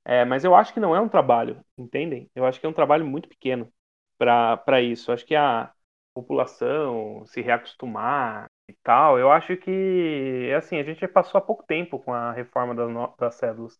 [0.08, 2.32] É, mas eu acho que não é um trabalho, entendem?
[2.36, 3.72] Eu acho que é um trabalho muito pequeno
[4.18, 5.12] para isso.
[5.12, 5.74] Eu acho que a
[6.14, 12.00] população se reacostumar e tal, eu acho que, assim, a gente passou há pouco tempo
[12.00, 13.80] com a reforma das, das cédulas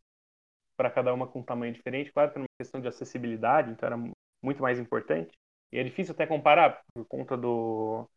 [0.78, 2.12] para cada uma com um tamanho diferente.
[2.14, 3.98] Claro que era uma questão de acessibilidade, então era
[4.44, 5.38] muito mais importante.
[5.72, 8.10] E é difícil até comparar por conta do,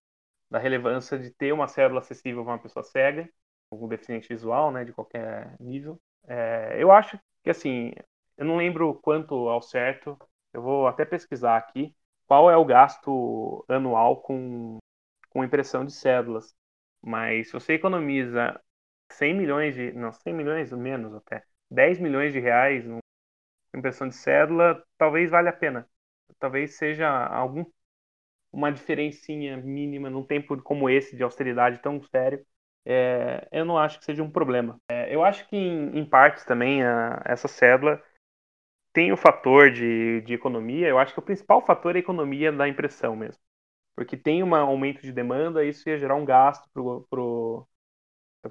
[0.51, 3.29] da relevância de ter uma célula acessível para uma pessoa cega,
[3.71, 6.01] ou deficiente visual, né, de qualquer nível.
[6.27, 7.93] É, eu acho que assim,
[8.37, 10.19] eu não lembro quanto ao certo,
[10.53, 11.95] eu vou até pesquisar aqui,
[12.27, 14.79] qual é o gasto anual com,
[15.31, 16.55] com impressão de cédulas.
[17.03, 18.61] Mas se você economiza
[19.13, 19.93] 100 milhões de.
[19.93, 21.45] Não, 100 milhões menos até.
[21.71, 22.99] 10 milhões de reais em
[23.77, 25.89] impressão de cédula, talvez valha a pena.
[26.39, 27.65] Talvez seja algum
[28.53, 32.45] uma diferencinha mínima num tempo como esse de austeridade tão sério.
[32.87, 34.81] É, eu não acho que seja um problema.
[34.91, 38.03] É, eu acho que em, em partes também a, essa cédula
[38.93, 40.89] tem o fator de, de economia.
[40.89, 43.41] Eu acho que o principal fator é a economia da impressão mesmo
[44.01, 47.69] porque tem um aumento de demanda, isso ia gerar um gasto pro, pro,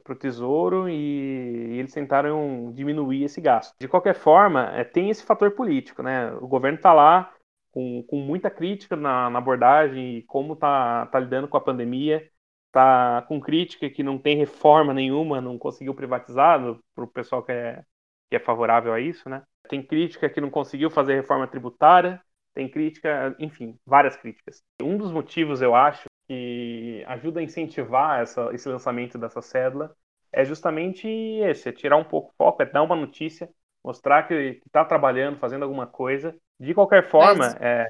[0.04, 3.74] pro tesouro e, e, eles tentaram diminuir esse gasto.
[3.80, 6.32] De qualquer forma, é, tem esse fator político, né?
[6.34, 7.34] O governo está lá
[7.72, 12.30] com, com muita crítica na, na abordagem e como está tá lidando com a pandemia,
[12.70, 16.60] está com crítica que não tem reforma nenhuma, não conseguiu privatizar,
[16.96, 17.84] para o pessoal que é,
[18.30, 19.44] que é favorável a isso, né?
[19.68, 22.22] Tem crítica que não conseguiu fazer reforma tributária,
[22.54, 24.64] tem crítica, enfim, várias críticas.
[24.82, 29.96] Um dos motivos, eu acho, que ajuda a incentivar essa, esse lançamento dessa cédula
[30.32, 33.50] é justamente esse, é tirar um pouco o foco, é dar uma notícia,
[33.84, 36.36] mostrar que está trabalhando, fazendo alguma coisa.
[36.60, 37.56] De qualquer forma, mas...
[37.60, 37.88] é...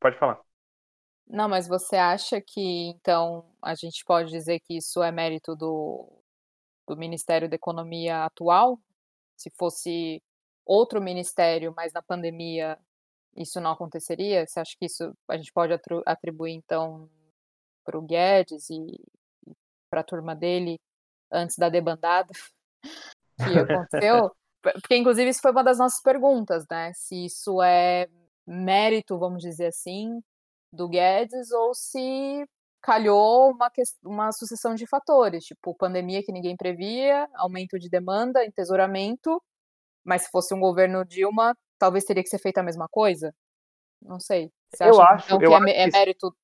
[0.00, 0.47] pode falar.
[1.28, 6.10] Não, mas você acha que, então, a gente pode dizer que isso é mérito do,
[6.86, 8.80] do Ministério da Economia atual?
[9.36, 10.22] Se fosse
[10.64, 12.78] outro ministério, mas na pandemia
[13.36, 14.46] isso não aconteceria?
[14.46, 15.72] Você acha que isso a gente pode
[16.06, 17.08] atribuir, então,
[17.84, 19.00] para o Guedes e,
[19.90, 20.80] para a turma dele
[21.30, 22.32] antes da debandada
[23.36, 24.30] que aconteceu?
[24.62, 26.92] Porque, inclusive, isso foi uma das nossas perguntas, né?
[26.94, 28.08] Se isso é
[28.46, 30.22] mérito, vamos dizer assim,
[30.72, 32.46] do Guedes ou se
[32.80, 33.70] calhou uma,
[34.04, 39.42] uma sucessão de fatores, tipo pandemia que ninguém previa, aumento de demanda, entesouramento,
[40.04, 43.34] mas se fosse um governo Dilma, talvez teria que ser feita a mesma coisa?
[44.00, 44.50] Não sei.
[44.72, 46.36] Você eu acha, então, eu que é acho é, é mérito.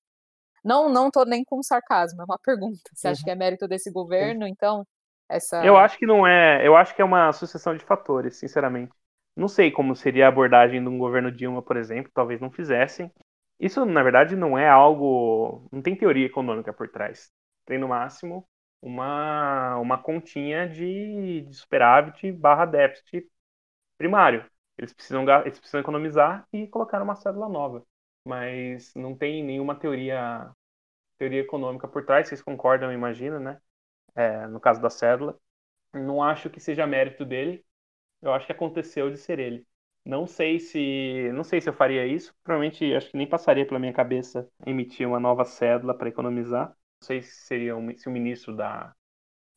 [0.65, 2.91] Não, não tô nem com sarcasmo, é uma pergunta.
[2.93, 3.25] Você acha uhum.
[3.25, 4.87] que é mérito desse governo, então?
[5.29, 5.65] Essa...
[5.65, 6.67] Eu acho que não é.
[6.67, 8.93] Eu acho que é uma sucessão de fatores, sinceramente.
[9.37, 13.11] Não sei como seria a abordagem de um governo Dilma, por exemplo, talvez não fizessem.
[13.59, 15.69] Isso, na verdade, não é algo.
[15.73, 17.33] Não tem teoria econômica por trás.
[17.65, 18.47] Tem, no máximo,
[18.83, 23.29] uma, uma continha de, de superávit barra déficit
[23.99, 24.49] primário.
[24.79, 27.87] Eles precisam, eles precisam economizar e colocar uma cédula nova.
[28.27, 30.51] Mas não tem nenhuma teoria
[31.19, 33.61] teoria econômica por trás, vocês concordam, imagina, né?
[34.15, 35.39] É, no caso da cédula.
[35.95, 37.65] Não acho que seja mérito dele.
[38.23, 39.67] Eu acho que aconteceu de ser ele.
[40.05, 42.35] Não sei se não sei se eu faria isso.
[42.45, 46.69] Provavelmente acho que nem passaria pela minha cabeça emitir uma nova cédula para economizar.
[46.69, 48.95] Não sei se seria um, se o ministro da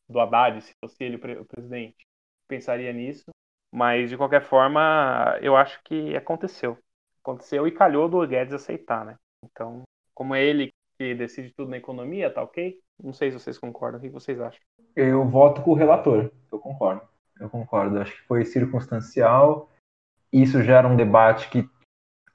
[0.08, 2.06] do Haddad, se fosse ele o presidente,
[2.48, 3.26] pensaria nisso.
[3.70, 6.78] Mas, de qualquer forma, eu acho que aconteceu.
[7.20, 9.16] Aconteceu e calhou do Guedes aceitar, né?
[9.44, 9.82] Então,
[10.14, 12.80] como é ele que decide tudo na economia, tá ok?
[13.02, 14.00] Não sei se vocês concordam.
[14.00, 14.60] O que vocês acham?
[14.96, 16.30] Eu voto com o relator.
[16.50, 17.02] Eu concordo.
[17.38, 18.00] Eu concordo.
[18.00, 19.70] Acho que foi circunstancial.
[20.32, 21.68] Isso já era um debate que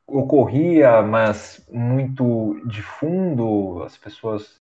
[0.07, 3.83] ocorria, mas muito de fundo.
[3.83, 4.55] As pessoas,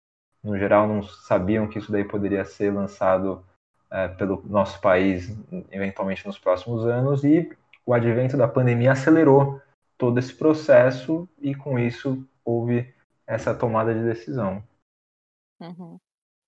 [0.44, 3.46] no geral, não sabiam que isso daí poderia ser lançado
[3.92, 5.36] é, pelo nosso país,
[5.72, 9.62] eventualmente nos próximos anos, e o advento da pandemia acelerou
[9.98, 12.94] todo esse processo e com isso houve
[13.28, 14.63] essa tomada de decisão.
[15.60, 16.00] Uhum.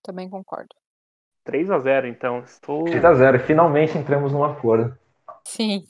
[0.02, 0.74] Também concordo.
[1.44, 2.40] 3 a 0 então.
[2.40, 2.84] Estou...
[2.84, 4.96] 3 a 0 finalmente entramos num acordo.
[5.44, 5.84] Sim.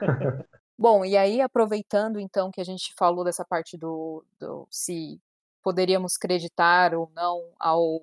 [0.76, 5.20] Bom, e aí aproveitando então que a gente falou dessa parte do, do se
[5.62, 8.00] poderíamos creditar ou não ao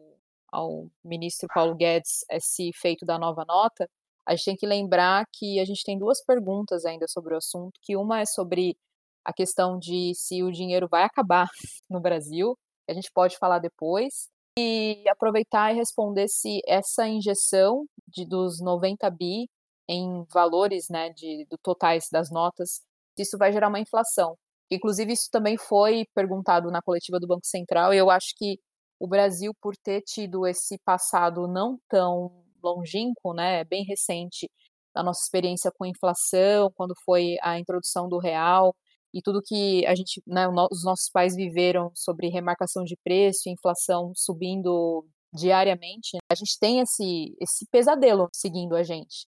[0.51, 3.89] ao ministro Paulo Guedes esse feito da nova nota,
[4.25, 7.79] a gente tem que lembrar que a gente tem duas perguntas ainda sobre o assunto,
[7.81, 8.77] que uma é sobre
[9.23, 11.47] a questão de se o dinheiro vai acabar
[11.89, 12.57] no Brasil,
[12.89, 19.09] a gente pode falar depois, e aproveitar e responder se essa injeção de, dos 90
[19.09, 19.49] bi
[19.91, 22.81] em valores né, de, do totais das notas,
[23.17, 24.37] isso vai gerar uma inflação.
[24.71, 28.57] Inclusive, isso também foi perguntado na coletiva do Banco Central, e eu acho que
[28.99, 34.49] o Brasil, por ter tido esse passado não tão longínquo, né, bem recente,
[34.93, 38.75] da nossa experiência com inflação, quando foi a introdução do real
[39.13, 44.13] e tudo que a gente, né, os nossos pais viveram sobre remarcação de preço, inflação
[44.15, 49.25] subindo diariamente, a gente tem esse, esse pesadelo seguindo a gente.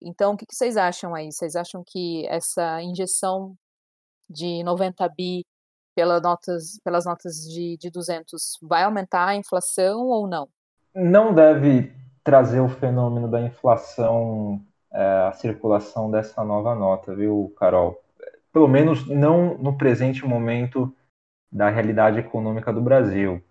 [0.00, 1.32] Então, o que, vocês acham aí?
[1.32, 3.56] Vocês acham que essa injeção
[4.28, 5.44] de 90 bi
[5.94, 10.48] pela notas, pelas notas de, de 200 vai aumentar a inflação ou não?
[10.94, 14.60] Não deve trazer o fenômeno da inflação
[14.96, 18.02] é, a circulação dessa nova nota, viu, Carol?
[18.50, 20.94] Pelo menos não no presente momento
[21.52, 23.42] da realidade econômica do Brasil.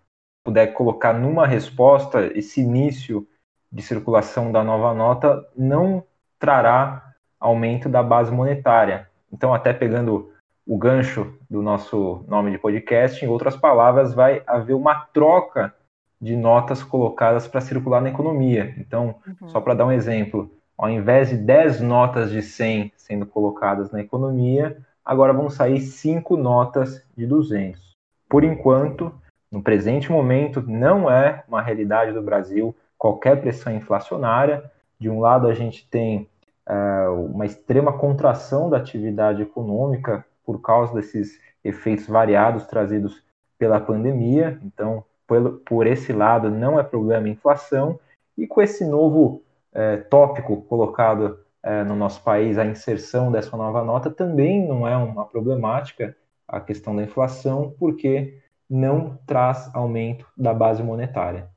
[0.44, 3.26] Puder colocar numa resposta esse início
[3.70, 6.04] de circulação da nova nota não
[6.38, 9.08] trará aumento da base monetária.
[9.32, 10.30] Então, até pegando
[10.66, 15.74] o gancho do nosso nome de podcast, em outras palavras, vai haver uma troca
[16.20, 18.74] de notas colocadas para circular na economia.
[18.78, 19.48] Então, uhum.
[19.48, 24.00] só para dar um exemplo, ao invés de 10 notas de 100 sendo colocadas na
[24.00, 27.92] economia, agora vão sair 5 notas de 200.
[28.28, 29.14] Por enquanto,
[29.50, 34.70] no presente momento, não é uma realidade do Brasil qualquer pressão inflacionária.
[34.98, 36.28] De um lado, a gente tem
[36.68, 43.22] uh, uma extrema contração da atividade econômica por causa desses efeitos variados trazidos
[43.58, 44.58] pela pandemia.
[44.62, 47.98] Então, por, por esse lado, não é problema a inflação.
[48.38, 53.82] E com esse novo é, tópico colocado é, no nosso país, a inserção dessa nova
[53.82, 60.54] nota também não é uma problemática, a questão da inflação, porque não traz aumento da
[60.54, 61.50] base monetária.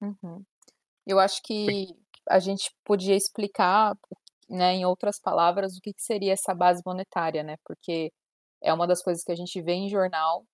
[0.00, 0.42] Uhum.
[1.06, 1.94] Eu acho que
[2.28, 3.96] a gente podia explicar,
[4.48, 7.56] né, em outras palavras, o que, que seria essa base monetária, né?
[7.64, 8.12] Porque
[8.62, 10.44] é uma das coisas que a gente vê em jornal,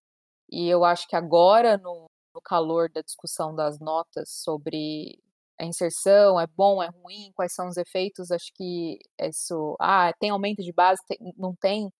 [0.50, 5.18] e eu acho que agora, no, no calor da discussão das notas sobre
[5.58, 10.30] a inserção, é bom, é ruim, quais são os efeitos, acho que isso, ah, tem
[10.30, 11.90] aumento de base, tem, não tem,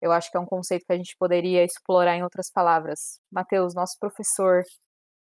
[0.00, 3.20] eu acho que é um conceito que a gente poderia explorar em outras palavras.
[3.30, 4.62] Matheus, nosso professor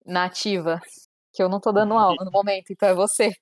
[0.07, 0.81] nativa,
[1.35, 3.33] que eu não estou dando aula no momento, então é você.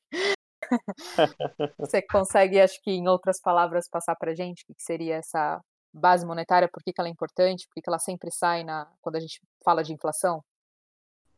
[1.78, 5.60] você consegue, acho que em outras palavras, passar para gente o que seria essa
[5.92, 9.20] base monetária, por que, ela é importante, por que, ela sempre sai na, quando a
[9.20, 10.42] gente fala de inflação?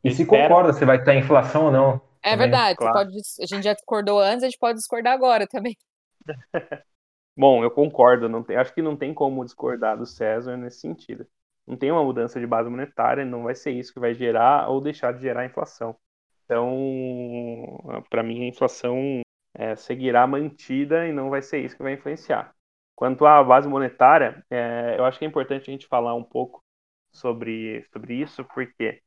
[0.03, 2.01] E se concorda se vai ter inflação ou não.
[2.23, 2.95] É também, verdade, claro.
[2.95, 5.77] pode, a gente já discordou antes, a gente pode discordar agora também.
[7.37, 11.27] Bom, eu concordo, não tem, acho que não tem como discordar do César nesse sentido.
[11.67, 14.81] Não tem uma mudança de base monetária, não vai ser isso que vai gerar ou
[14.81, 15.97] deixar de gerar inflação.
[16.45, 19.23] Então, para mim, a inflação
[19.55, 22.55] é, seguirá mantida e não vai ser isso que vai influenciar.
[22.95, 26.63] Quanto à base monetária, é, eu acho que é importante a gente falar um pouco
[27.13, 29.03] sobre, sobre isso, porque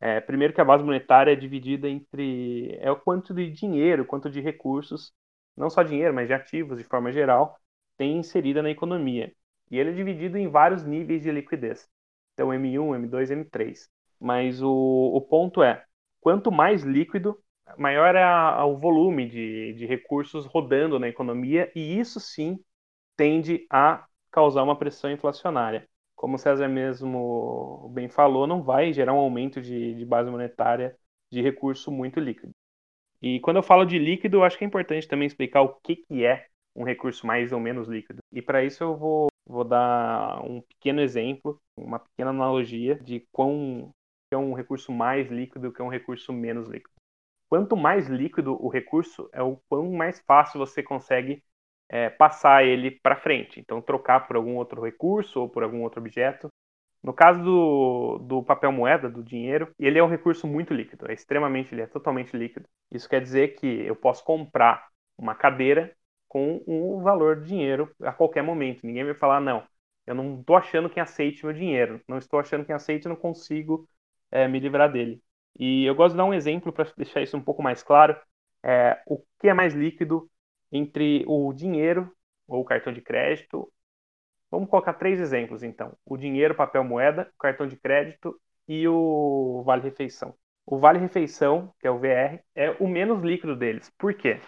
[0.00, 4.30] é, primeiro que a base monetária é dividida entre é o quanto de dinheiro, quanto
[4.30, 5.12] de recursos,
[5.56, 7.58] não só dinheiro, mas de ativos de forma geral,
[7.96, 9.32] tem inserida na economia.
[9.70, 11.88] E ele é dividido em vários níveis de liquidez.
[12.34, 13.88] Então M1, M2, M3.
[14.20, 15.84] Mas o, o ponto é,
[16.22, 17.36] quanto mais líquido,
[17.76, 22.58] maior é a, a, o volume de, de recursos rodando na economia, e isso sim
[23.16, 25.86] tende a causar uma pressão inflacionária.
[26.14, 30.96] Como o César mesmo bem falou, não vai gerar um aumento de, de base monetária
[31.30, 32.52] de recurso muito líquido.
[33.20, 35.96] E quando eu falo de líquido, eu acho que é importante também explicar o que,
[35.96, 38.20] que é um recurso mais ou menos líquido.
[38.32, 43.92] E para isso eu vou, vou dar um pequeno exemplo, uma pequena analogia de quão
[44.34, 46.94] é um recurso mais líquido que é um recurso menos líquido.
[47.48, 51.44] Quanto mais líquido o recurso, é o quão mais fácil você consegue
[51.88, 53.60] é, passar ele para frente.
[53.60, 56.48] Então, trocar por algum outro recurso ou por algum outro objeto.
[57.02, 61.14] No caso do, do papel moeda, do dinheiro, ele é um recurso muito líquido, é
[61.14, 62.66] extremamente, ele é totalmente líquido.
[62.90, 65.94] Isso quer dizer que eu posso comprar uma cadeira
[66.28, 68.86] com um valor de dinheiro a qualquer momento.
[68.86, 69.66] Ninguém vai falar, não,
[70.06, 73.86] eu não estou achando quem aceite meu dinheiro, não estou achando quem aceite, não consigo
[74.32, 75.22] é, me livrar dele.
[75.58, 78.18] E eu gosto de dar um exemplo para deixar isso um pouco mais claro.
[78.64, 80.28] É, o que é mais líquido
[80.72, 82.10] entre o dinheiro
[82.48, 83.70] ou o cartão de crédito.
[84.50, 89.62] Vamos colocar três exemplos, então: o dinheiro, papel moeda, o cartão de crédito e o
[89.64, 90.34] vale refeição.
[90.66, 93.90] O vale refeição, que é o VR, é o menos líquido deles.
[93.98, 94.40] Por quê?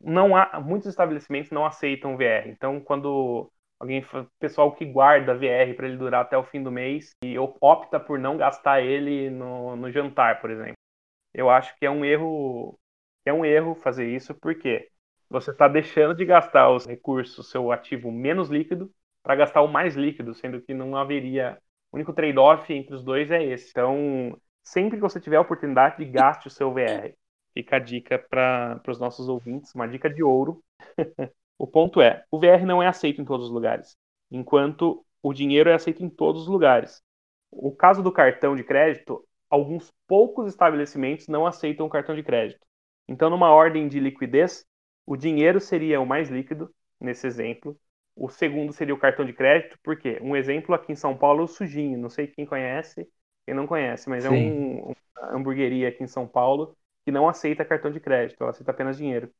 [0.00, 2.48] Não há muitos estabelecimentos não aceitam VR.
[2.48, 4.04] Então, quando alguém,
[4.38, 8.18] pessoal que guarda VR para ele durar até o fim do mês e opta por
[8.18, 10.74] não gastar ele no, no jantar, por exemplo.
[11.34, 12.78] Eu acho que é um erro,
[13.24, 14.90] é um erro fazer isso, porque
[15.28, 18.90] você está deixando de gastar os recursos, seu ativo menos líquido,
[19.22, 21.58] para gastar o mais líquido, sendo que não haveria.
[21.92, 23.70] O único trade-off entre os dois é esse.
[23.70, 27.14] Então, sempre que você tiver a oportunidade, gaste o seu VR.
[27.54, 30.62] Fica a dica para os nossos ouvintes, uma dica de ouro.
[31.58, 33.96] o ponto é: o VR não é aceito em todos os lugares,
[34.30, 37.02] enquanto o dinheiro é aceito em todos os lugares.
[37.50, 42.64] O caso do cartão de crédito, alguns poucos estabelecimentos não aceitam o cartão de crédito.
[43.08, 44.64] Então, numa ordem de liquidez,
[45.06, 47.78] o dinheiro seria o mais líquido, nesse exemplo.
[48.14, 51.44] O segundo seria o cartão de crédito, porque um exemplo aqui em São Paulo é
[51.44, 51.98] o Sujinho.
[51.98, 53.08] Não sei quem conhece,
[53.46, 54.28] quem não conhece, mas Sim.
[54.28, 58.50] é um, uma hamburgueria aqui em São Paulo que não aceita cartão de crédito, ela
[58.50, 59.32] aceita apenas dinheiro.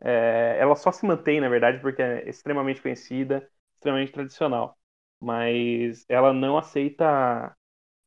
[0.00, 4.76] É, ela só se mantém, na verdade, porque é extremamente conhecida, extremamente tradicional.
[5.20, 7.54] Mas ela não aceita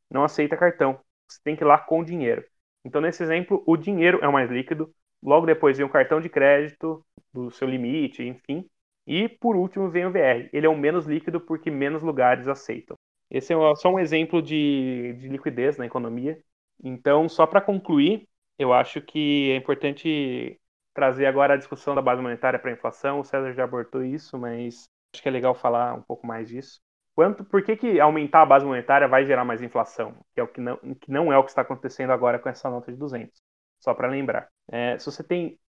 [0.10, 1.00] não aceita cartão.
[1.28, 2.44] Você tem que ir lá com dinheiro.
[2.86, 4.94] Então, nesse exemplo, o dinheiro é o mais líquido.
[5.22, 8.70] Logo depois vem o cartão de crédito, do seu limite, enfim.
[9.08, 10.50] E por último vem o VR.
[10.54, 12.98] Ele é o menos líquido porque menos lugares aceitam.
[13.30, 16.38] Esse é só um exemplo de, de liquidez na economia.
[16.84, 18.28] Então, só para concluir,
[18.60, 20.60] eu acho que é importante
[20.94, 23.20] trazer agora a discussão da base monetária para a inflação.
[23.20, 26.80] O César já abordou isso, mas acho que é legal falar um pouco mais disso.
[27.16, 30.16] Quanto, por que, que aumentar a base monetária vai gerar mais inflação?
[30.34, 32.70] Que, é o que, não, que não é o que está acontecendo agora com essa
[32.70, 33.42] nota de 200.
[33.80, 34.50] Só para lembrar.
[34.72, 35.60] É, se você tem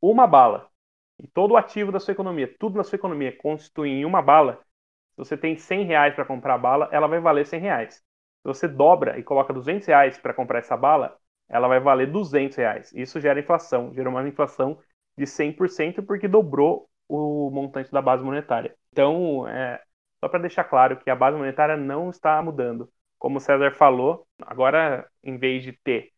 [0.00, 0.68] uma bala
[1.18, 4.60] e todo o ativo da sua economia, tudo na sua economia constitui em uma bala,
[5.12, 7.94] se você tem 100 reais para comprar a bala, ela vai valer 100 reais.
[7.96, 8.02] Se
[8.44, 11.18] você dobra e coloca 200 reais para comprar essa bala,
[11.48, 12.92] ela vai valer 200 reais.
[12.94, 14.78] Isso gera inflação, gera uma inflação
[15.16, 18.74] de 100% porque dobrou o montante da base monetária.
[18.92, 19.80] Então, é,
[20.20, 22.90] só para deixar claro que a base monetária não está mudando.
[23.18, 26.12] Como o César falou, agora, em vez de ter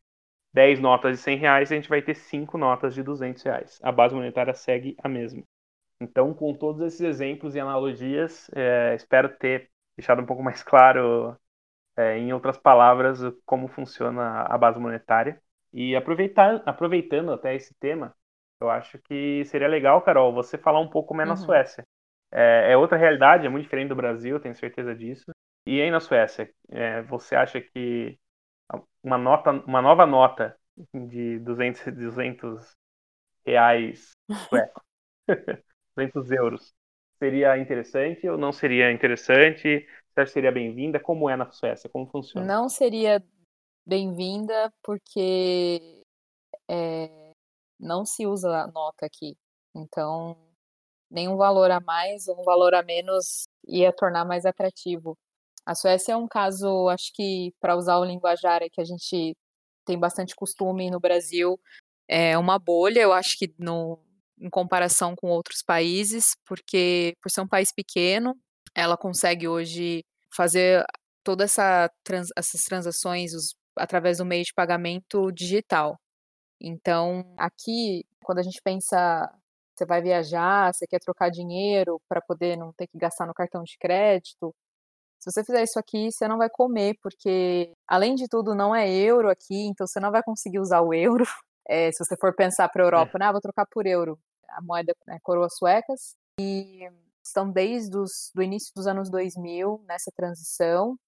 [0.52, 3.78] 10 notas de 100 reais, a gente vai ter 5 notas de 200 reais.
[3.82, 5.42] A base monetária segue a mesma.
[6.00, 11.36] Então, com todos esses exemplos e analogias, é, espero ter deixado um pouco mais claro,
[11.96, 15.40] é, em outras palavras, como funciona a base monetária.
[15.72, 18.14] E aproveitar, aproveitando até esse tema,
[18.60, 21.34] eu acho que seria legal, Carol, você falar um pouco mais uhum.
[21.34, 21.86] na Suécia.
[22.32, 25.30] É, é, outra realidade, é muito diferente do Brasil, tenho certeza disso.
[25.66, 28.18] E aí na Suécia, é, você acha que
[29.02, 30.56] uma nota, uma nova nota
[30.92, 32.76] de 200, 200
[33.44, 34.10] reais
[34.48, 34.82] suecos,
[35.96, 36.74] 200 euros,
[37.18, 39.86] seria interessante ou não seria interessante?
[40.16, 40.98] Você acha que seria bem-vinda?
[40.98, 41.90] Como é na Suécia?
[41.90, 42.46] Como funciona?
[42.46, 43.22] Não seria
[43.86, 46.02] bem-vinda porque
[46.66, 47.32] é,
[47.78, 49.36] não se usa nota aqui.
[49.74, 50.34] Então,
[51.10, 55.18] nenhum valor a mais ou um valor a menos ia tornar mais atrativo.
[55.66, 59.36] A Suécia é um caso, acho que, para usar o linguajar que a gente
[59.84, 61.60] tem bastante costume no Brasil,
[62.08, 63.98] é uma bolha, eu acho que no,
[64.40, 68.34] em comparação com outros países, porque por ser um país pequeno,
[68.76, 70.04] ela consegue hoje
[70.34, 70.84] fazer
[71.24, 75.98] todas essa trans, essas transações os, através do meio de pagamento digital.
[76.60, 79.30] Então, aqui, quando a gente pensa
[79.76, 83.62] você vai viajar, você quer trocar dinheiro para poder não ter que gastar no cartão
[83.62, 84.54] de crédito.
[85.20, 88.90] Se você fizer isso aqui, você não vai comer, porque além de tudo não é
[88.90, 91.24] euro aqui, então você não vai conseguir usar o euro.
[91.68, 93.18] É, se você for pensar para a Europa, é.
[93.18, 94.16] né, ah, vou trocar por euro.
[94.50, 96.14] A moeda é coroas suecas.
[96.40, 96.88] E
[97.26, 100.98] estão desde os, do início dos anos 2000 nessa transição.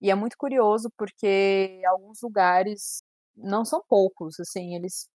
[0.00, 3.02] E é muito curioso porque alguns lugares
[3.36, 5.08] não são poucos, assim, eles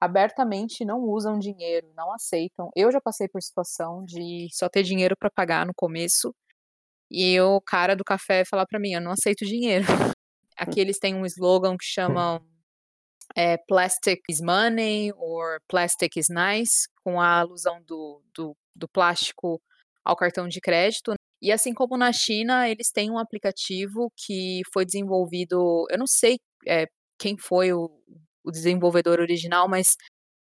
[0.00, 2.70] abertamente não usam dinheiro, não aceitam.
[2.76, 6.34] Eu já passei por situação de só ter dinheiro para pagar no começo
[7.10, 9.84] e o cara do café falar para mim, eu não aceito dinheiro.
[10.56, 12.44] Aqui eles têm um slogan que chamam
[13.34, 19.60] é, plastic is money or plastic is nice, com a alusão do, do, do plástico
[20.06, 21.14] ao cartão de crédito.
[21.42, 26.38] E assim como na China, eles têm um aplicativo que foi desenvolvido, eu não sei
[26.66, 26.86] é,
[27.18, 27.90] quem foi o,
[28.44, 29.96] o desenvolvedor original, mas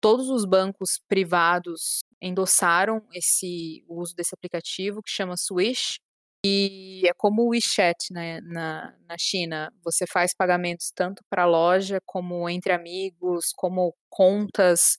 [0.02, 5.98] todos os bancos privados endossaram esse o uso desse aplicativo que chama Swish
[6.46, 9.72] e é como o WeChat né, na, na China.
[9.84, 14.98] Você faz pagamentos tanto para loja como entre amigos, como contas,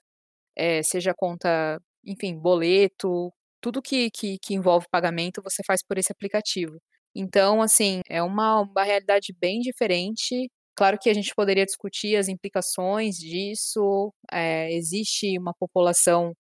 [0.57, 6.13] é, seja conta, enfim, boleto, tudo que, que, que envolve pagamento você faz por esse
[6.13, 6.79] aplicativo.
[7.15, 10.49] Então, assim, é uma, uma realidade bem diferente
[10.79, 14.15] Claro que a gente poderia discutir as implicações disso.
[14.31, 16.33] É, existe uma população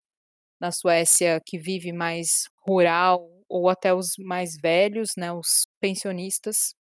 [0.60, 6.74] na Suécia que vive mais rural, ou até os mais velhos, né, os pensionistas,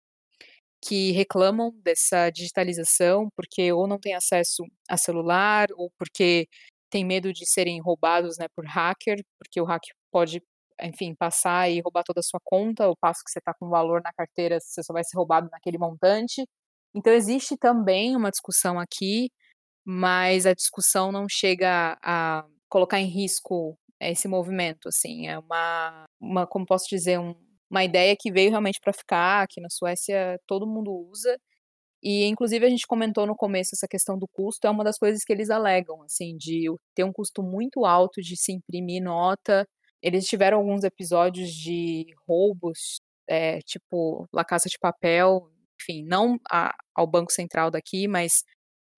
[0.83, 6.47] que reclamam dessa digitalização porque ou não tem acesso a celular, ou porque
[6.91, 10.41] tem medo de serem roubados né, por hacker, porque o hacker pode,
[10.81, 14.01] enfim, passar e roubar toda a sua conta, ao passo que você está com valor
[14.03, 16.45] na carteira, você só vai ser roubado naquele montante.
[16.95, 19.29] Então, existe também uma discussão aqui,
[19.85, 26.47] mas a discussão não chega a colocar em risco esse movimento, assim, é uma, uma
[26.47, 27.33] como posso dizer, um,
[27.69, 31.37] uma ideia que veio realmente para ficar, aqui na Suécia todo mundo usa,
[32.03, 35.23] e inclusive a gente comentou no começo essa questão do custo, é uma das coisas
[35.23, 39.67] que eles alegam, assim, de ter um custo muito alto de se imprimir nota,
[40.07, 46.73] eles tiveram alguns episódios de roubos, é, tipo La Casa de Papel, enfim, não a,
[46.95, 48.43] ao Banco Central daqui, mas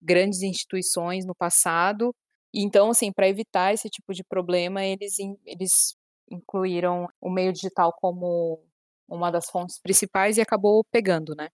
[0.02, 2.14] grandes instituições no passado.
[2.54, 5.96] Então, assim, para evitar esse tipo de problema, eles, eles
[6.32, 8.64] incluíram o meio digital como
[9.08, 11.50] uma das fontes principais e acabou pegando, né?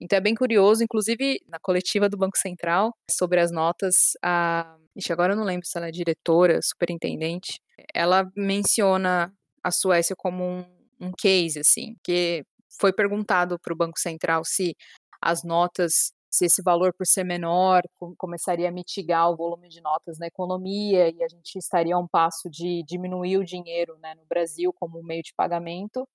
[0.00, 4.76] Então é bem curioso, inclusive na coletiva do Banco Central, sobre as notas, a.
[4.94, 7.60] Ixi, agora eu não lembro se ela é diretora, superintendente,
[7.94, 10.64] ela menciona a Suécia como um,
[11.00, 12.44] um case, assim, que
[12.80, 14.76] foi perguntado para o Banco Central se
[15.20, 17.82] as notas, se esse valor por ser menor
[18.18, 22.06] começaria a mitigar o volume de notas na economia e a gente estaria a um
[22.06, 26.06] passo de diminuir o dinheiro né, no Brasil como meio de pagamento.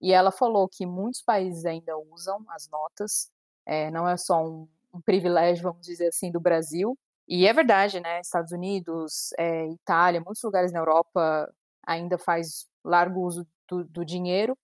[0.00, 3.30] E ela falou que muitos países ainda usam as notas,
[3.64, 6.98] é, não é só um, um, privilégio, vamos dizer assim, do Brasil.
[7.28, 8.20] E é verdade, né?
[8.20, 11.52] Estados Unidos, é, Itália, muitos lugares na Europa
[11.86, 14.56] ainda faz largo uso do, do dinheiro.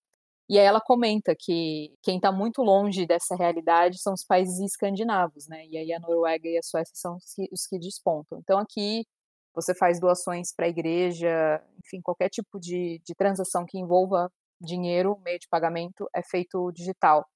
[0.49, 5.47] E aí ela comenta que quem está muito longe dessa realidade são os países escandinavos,
[5.49, 5.65] né?
[5.67, 8.41] E aí a Noruega e a Suécia são os que, os que despontam.
[8.41, 9.07] Então aqui
[9.55, 14.31] você faz doações para a igreja, enfim, qualquer tipo de, de transação que envolva
[14.61, 17.27] dinheiro, meio de pagamento, é feito digital.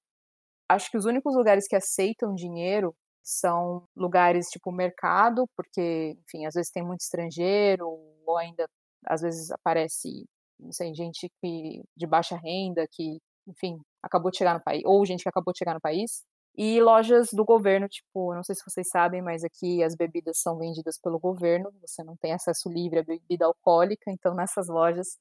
[0.69, 2.95] Acho que os únicos lugares que aceitam dinheiro
[3.25, 7.87] são lugares tipo mercado, porque, enfim, às vezes tem muito estrangeiro,
[8.25, 8.67] ou ainda
[9.07, 10.25] às vezes aparece,
[10.59, 15.05] não sei, gente que, de baixa renda, que, enfim, acabou de chegar no país, ou
[15.05, 16.23] gente que acabou de chegar no país.
[16.57, 20.57] E lojas do governo, tipo, não sei se vocês sabem, mas aqui as bebidas são
[20.57, 25.17] vendidas pelo governo, você não tem acesso livre à bebida alcoólica, então nessas lojas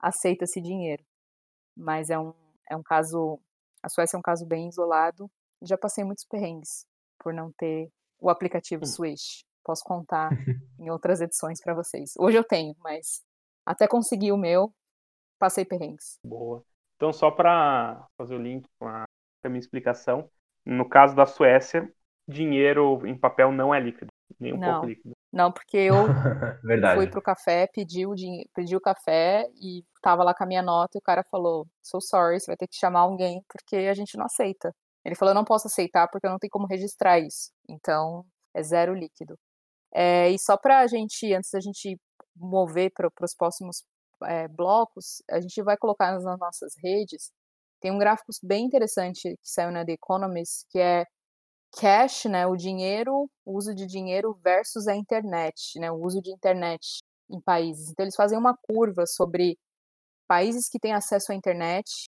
[0.00, 1.04] aceita-se dinheiro
[1.78, 2.34] mas é um,
[2.68, 3.38] é um caso.
[3.82, 5.30] A Suécia é um caso bem isolado.
[5.62, 6.84] Já passei muitos perrengues
[7.18, 7.90] por não ter
[8.20, 8.86] o aplicativo hum.
[8.86, 9.44] Swish.
[9.64, 10.30] Posso contar
[10.78, 12.14] em outras edições para vocês.
[12.18, 13.22] Hoje eu tenho, mas
[13.66, 14.72] até conseguir o meu,
[15.38, 16.18] passei perrengues.
[16.24, 16.64] Boa.
[16.96, 19.04] Então, só para fazer o link com a,
[19.40, 20.28] com a minha explicação,
[20.64, 21.90] no caso da Suécia,
[22.26, 24.72] dinheiro em papel não é líquido, nem um não.
[24.72, 25.14] pouco líquido.
[25.32, 25.94] Não, porque eu
[26.96, 28.14] fui pro café, pedi o,
[28.54, 32.00] pedi o café e tava lá com a minha nota e o cara falou, so
[32.00, 34.74] sorry, você vai ter que chamar alguém porque a gente não aceita.
[35.08, 37.50] Ele falou, eu não posso aceitar porque eu não tenho como registrar isso.
[37.68, 39.38] Então, é zero líquido.
[39.94, 41.98] É, e só pra gente, antes da gente
[42.36, 43.82] mover para os próximos
[44.24, 47.30] é, blocos, a gente vai colocar nas nossas redes,
[47.80, 51.04] tem um gráfico bem interessante que saiu na The Economist, que é
[51.78, 56.30] cash, né, o dinheiro, o uso de dinheiro versus a internet, né, o uso de
[56.32, 57.00] internet
[57.30, 57.90] em países.
[57.90, 59.58] Então eles fazem uma curva sobre
[60.28, 62.08] países que têm acesso à internet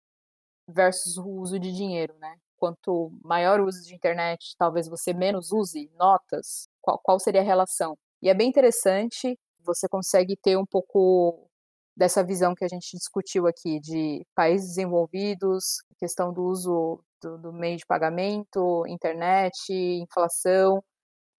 [0.69, 2.35] versus o uso de dinheiro, né?
[2.57, 6.67] Quanto maior o uso de internet, talvez você menos use notas.
[6.81, 7.97] Qual, qual seria a relação?
[8.21, 9.37] E é bem interessante.
[9.63, 11.49] Você consegue ter um pouco
[11.95, 17.53] dessa visão que a gente discutiu aqui de países desenvolvidos, questão do uso do, do
[17.53, 20.83] meio de pagamento, internet, inflação.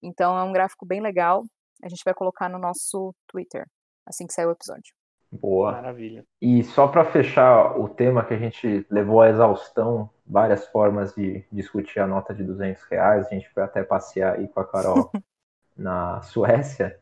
[0.02, 1.44] Então é um gráfico bem legal.
[1.82, 3.66] A gente vai colocar no nosso Twitter
[4.06, 4.97] assim que sair o episódio.
[5.30, 5.72] Boa.
[5.72, 6.24] Maravilha.
[6.40, 11.44] E só para fechar o tema que a gente levou à exaustão, várias formas de
[11.52, 15.10] discutir a nota de 200 reais, a gente foi até passear aí com a Carol
[15.76, 16.98] na Suécia.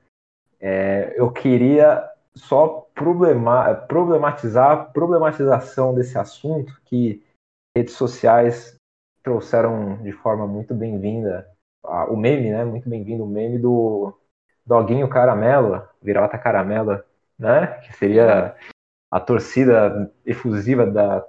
[0.61, 7.25] É, eu queria só problema, problematizar a problematização desse assunto que
[7.77, 8.77] redes sociais
[9.23, 11.49] trouxeram de forma muito bem-vinda
[12.09, 12.65] o meme, né?
[12.65, 14.13] Muito bem-vindo o meme do
[14.65, 17.03] Doguinho Caramelo, Virata Caramelo,
[17.39, 17.67] né?
[17.81, 18.57] Que seria
[19.11, 21.27] a torcida efusiva da,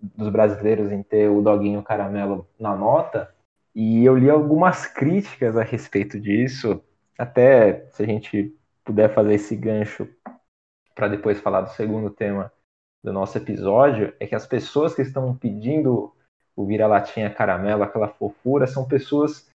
[0.00, 3.32] dos brasileiros em ter o Doguinho Caramelo na nota.
[3.74, 6.82] E eu li algumas críticas a respeito disso,
[7.18, 10.08] até se a gente puder fazer esse gancho
[10.94, 12.52] para depois falar do segundo tema
[13.02, 16.12] do nosso episódio é que as pessoas que estão pedindo
[16.56, 19.50] o vira-latinha caramelo, aquela fofura, são pessoas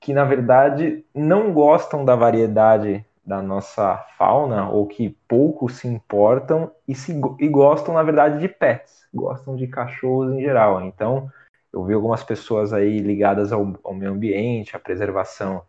[0.00, 6.70] que, na verdade, não gostam da variedade da nossa fauna ou que pouco se importam
[6.86, 10.82] e, se, e gostam, na verdade, de pets, gostam de cachorros em geral.
[10.82, 11.30] Então,
[11.72, 15.62] eu vi algumas pessoas aí ligadas ao, ao meio ambiente, à preservação,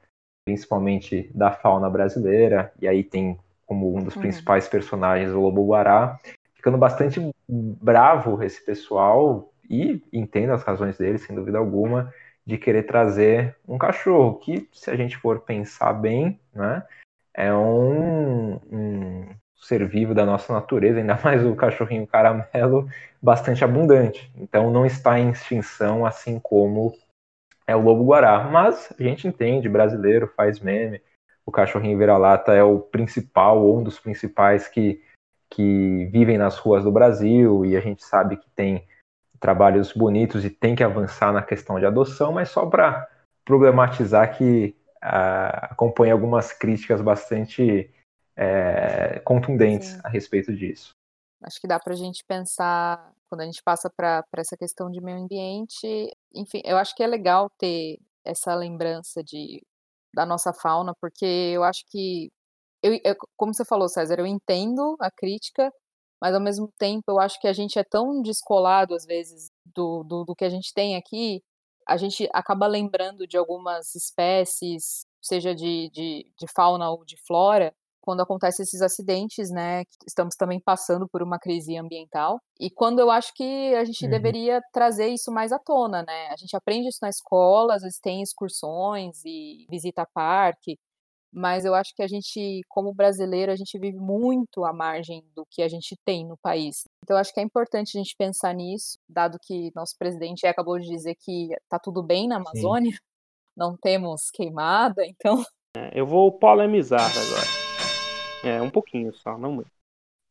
[0.45, 4.22] principalmente da fauna brasileira, e aí tem como um dos uhum.
[4.22, 6.20] principais personagens o lobo-guará,
[6.53, 12.14] ficando bastante bravo esse pessoal e entendo as razões dele, sem dúvida alguma,
[12.45, 16.84] de querer trazer um cachorro que, se a gente for pensar bem, né,
[17.36, 19.26] é um, um
[19.56, 22.88] ser vivo da nossa natureza, ainda mais o cachorrinho caramelo,
[23.22, 24.32] bastante abundante.
[24.36, 26.94] Então não está em extinção, assim como
[27.68, 28.44] é o lobo-guará.
[28.44, 31.02] Mas a gente entende, brasileiro faz meme,
[31.46, 35.02] o cachorrinho vira-lata é o principal, ou um dos principais que
[35.50, 38.86] que vivem nas ruas do Brasil e a gente sabe que tem
[39.40, 43.08] trabalhos bonitos e tem que avançar na questão de adoção, mas só para
[43.46, 47.93] problematizar que acompanhei algumas críticas bastante
[48.36, 50.02] é, contundentes Sim.
[50.04, 50.93] a respeito disso.
[51.43, 55.00] Acho que dá para a gente pensar, quando a gente passa para essa questão de
[55.02, 59.62] meio ambiente, enfim, eu acho que é legal ter essa lembrança de,
[60.14, 62.32] da nossa fauna, porque eu acho que,
[62.82, 65.72] eu, eu, como você falou, César, eu entendo a crítica,
[66.22, 70.04] mas ao mesmo tempo eu acho que a gente é tão descolado, às vezes, do,
[70.04, 71.43] do, do que a gente tem aqui,
[71.88, 77.74] a gente acaba lembrando de algumas espécies, seja de, de, de fauna ou de flora,
[78.06, 79.84] quando acontecem esses acidentes, né?
[80.06, 82.40] Estamos também passando por uma crise ambiental.
[82.60, 84.12] E quando eu acho que a gente uhum.
[84.12, 86.28] deveria trazer isso mais à tona, né?
[86.30, 90.78] A gente aprende isso na escola, às vezes tem excursões e visita parque,
[91.36, 95.46] mas eu acho que a gente, como brasileiro, a gente vive muito à margem do
[95.46, 96.86] que a gente tem no país.
[97.04, 100.80] Então, eu acho que é importante a gente pensar nisso, dado que nosso presidente acabou
[100.80, 102.98] de dizer que está tudo bem na Amazônia, Sim.
[103.56, 105.44] não temos queimada, então.
[105.76, 108.56] É, eu vou polemizar agora.
[108.56, 109.72] É, um pouquinho só, não muito.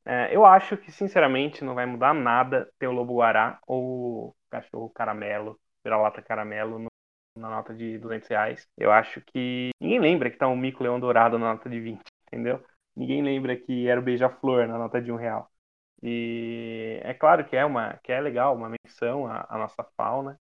[0.06, 4.34] É, eu acho que, sinceramente, não vai mudar nada ter o Lobo Guará ou o
[4.48, 6.88] cachorro caramelo, vira-lata caramelo no,
[7.36, 8.68] na nota de 200 reais.
[8.76, 12.00] Eu acho que ninguém lembra que tá um mico leão dourado na nota de 20,
[12.28, 12.62] entendeu?
[12.96, 15.50] Ninguém lembra que era o beija-flor na nota de um real.
[16.02, 20.38] E é claro que é uma que é legal, uma menção à, à nossa fauna.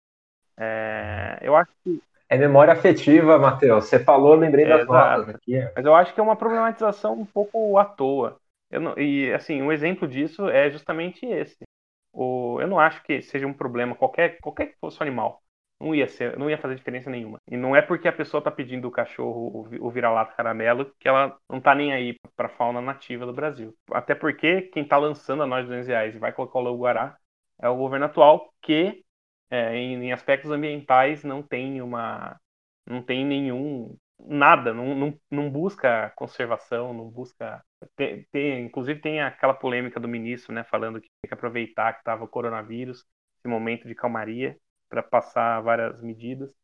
[0.56, 3.86] É, eu acho que é memória afetiva, Matheus.
[3.86, 5.58] Você falou, lembrei das notas aqui.
[5.74, 8.38] Mas eu acho que é uma problematização um pouco à toa.
[8.70, 11.64] Não, e, assim, um exemplo disso é justamente esse.
[12.12, 15.42] O, eu não acho que seja um problema, qualquer, qualquer que fosse o animal.
[15.80, 17.40] Não ia, ser, não ia fazer diferença nenhuma.
[17.46, 21.38] E não é porque a pessoa está pedindo o cachorro, o vira-lata caramelo, que ela
[21.48, 23.72] não está nem aí para fauna nativa do Brasil.
[23.92, 27.16] Até porque quem está lançando a nós 200 reais e vai colocar o lobo guará
[27.60, 29.04] é o governo atual, que
[29.50, 32.38] é, em, em, aspectos ambientais não tem uma
[32.86, 37.64] não tem nenhum nada não, não, não busca conservação não busca
[37.96, 42.00] tem, tem, inclusive tem aquela polêmica do ministro né falando que tem que aproveitar que
[42.00, 43.06] estava o coronavírus
[43.38, 44.58] esse momento de calmaria
[44.88, 46.54] para passar várias medidas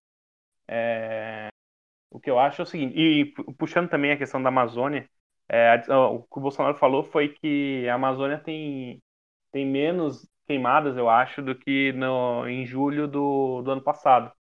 [0.69, 1.49] é,
[2.11, 5.09] o que eu acho é o seguinte e puxando também a questão da Amazônia
[5.49, 9.03] é, o que o Bolsonaro falou foi que a Amazônia tem
[9.53, 14.33] tem menos queimadas, eu acho, do que no, em julho do, do ano passado.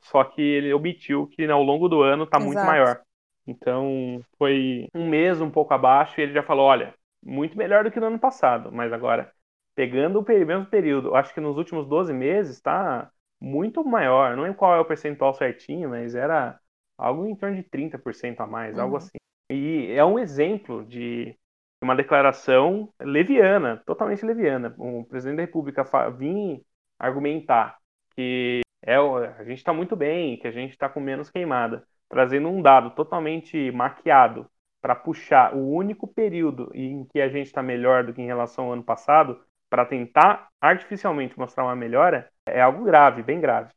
[0.00, 3.00] Só que ele omitiu que ao longo do ano está muito maior.
[3.46, 7.90] Então foi um mês um pouco abaixo e ele já falou: olha, muito melhor do
[7.90, 9.32] que no ano passado, mas agora,
[9.74, 13.10] pegando o mesmo período, acho que nos últimos 12 meses está
[13.40, 14.36] muito maior.
[14.36, 16.58] Não lembro qual é o percentual certinho, mas era
[16.96, 18.82] algo em torno de 30% a mais, uhum.
[18.82, 19.18] algo assim.
[19.50, 21.36] E é um exemplo de
[21.82, 24.74] uma declaração leviana, totalmente leviana.
[24.78, 26.64] O presidente da República vir
[26.98, 27.78] argumentar
[28.14, 32.48] que é, a gente está muito bem, que a gente está com menos queimada, trazendo
[32.48, 34.48] um dado totalmente maquiado
[34.80, 38.66] para puxar o único período em que a gente está melhor do que em relação
[38.66, 39.40] ao ano passado,
[39.74, 43.72] para tentar artificialmente mostrar uma melhora, é algo grave, bem grave.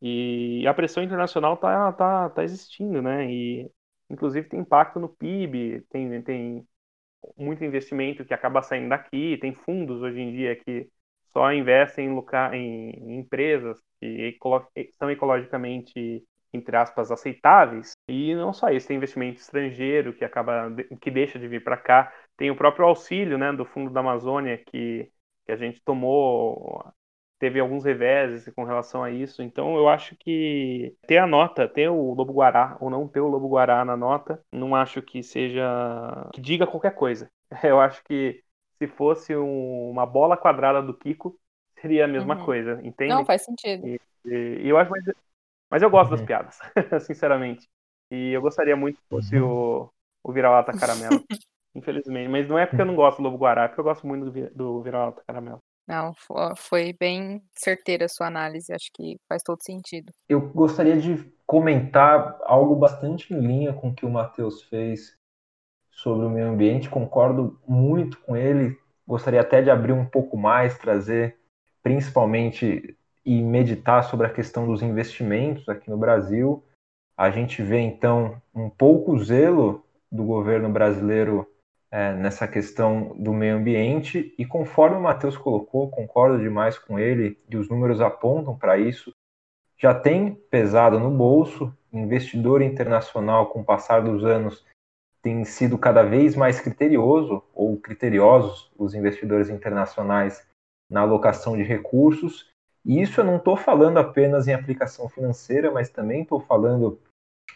[0.00, 3.28] E a pressão internacional está tá, tá existindo, né?
[3.28, 3.68] E
[4.08, 6.68] inclusive tem impacto no PIB, tem, tem
[7.36, 10.88] muito investimento que acaba saindo daqui, tem fundos hoje em dia que
[11.32, 12.56] só investem em, loca...
[12.56, 14.38] em empresas que
[14.92, 17.90] são ecologicamente, entre aspas, aceitáveis.
[18.08, 22.12] E não só isso, tem investimento estrangeiro que acaba que deixa de vir para cá.
[22.36, 25.10] Tem o próprio auxílio né, do Fundo da Amazônia que,
[25.50, 26.84] que a gente tomou
[27.38, 29.42] teve alguns reveses com relação a isso.
[29.42, 33.28] Então eu acho que ter a nota, ter o Lobo Guará ou não ter o
[33.28, 37.30] Lobo Guará na nota, não acho que seja que diga qualquer coisa.
[37.64, 38.42] Eu acho que
[38.78, 41.38] se fosse um, uma bola quadrada do Kiko,
[41.80, 42.44] seria a mesma uhum.
[42.44, 43.12] coisa, entende?
[43.12, 43.86] Não, faz sentido.
[43.86, 45.04] E, e, e eu acho, mas,
[45.70, 46.16] mas eu gosto uhum.
[46.16, 46.58] das piadas,
[47.04, 47.68] sinceramente.
[48.10, 49.82] E eu gostaria muito que fosse uhum.
[49.82, 49.92] o,
[50.24, 51.22] o Vira-Lata Caramelo.
[51.74, 52.28] Infelizmente.
[52.28, 54.30] Mas não é porque eu não gosto do Lobo Guará, é porque eu gosto muito
[54.30, 55.60] do, do Vira-Lata Caramelo.
[55.86, 56.12] Não,
[56.56, 60.12] foi bem certeira a sua análise, acho que faz todo sentido.
[60.28, 65.16] Eu gostaria de comentar algo bastante em linha com o que o Matheus fez
[65.90, 70.78] sobre o meio ambiente, concordo muito com ele, gostaria até de abrir um pouco mais,
[70.78, 71.36] trazer
[71.82, 72.96] principalmente
[73.26, 76.64] e meditar sobre a questão dos investimentos aqui no Brasil.
[77.16, 81.49] A gente vê então um pouco zelo do governo brasileiro
[81.90, 87.38] é, nessa questão do meio ambiente, e conforme o Matheus colocou, concordo demais com ele,
[87.48, 89.12] e os números apontam para isso,
[89.76, 94.64] já tem pesado no bolso, investidor internacional, com o passar dos anos,
[95.22, 100.46] tem sido cada vez mais criterioso, ou criteriosos, os investidores internacionais
[100.88, 102.50] na alocação de recursos,
[102.84, 106.98] e isso eu não estou falando apenas em aplicação financeira, mas também estou falando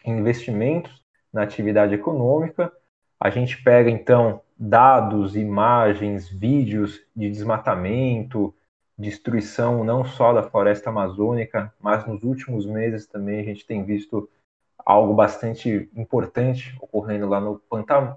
[0.05, 2.73] investimentos na atividade econômica.
[3.21, 8.55] A gente pega então dados, imagens, vídeos de desmatamento,
[8.97, 14.29] destruição não só da floresta amazônica, mas nos últimos meses também a gente tem visto
[14.79, 17.61] algo bastante importante ocorrendo lá no,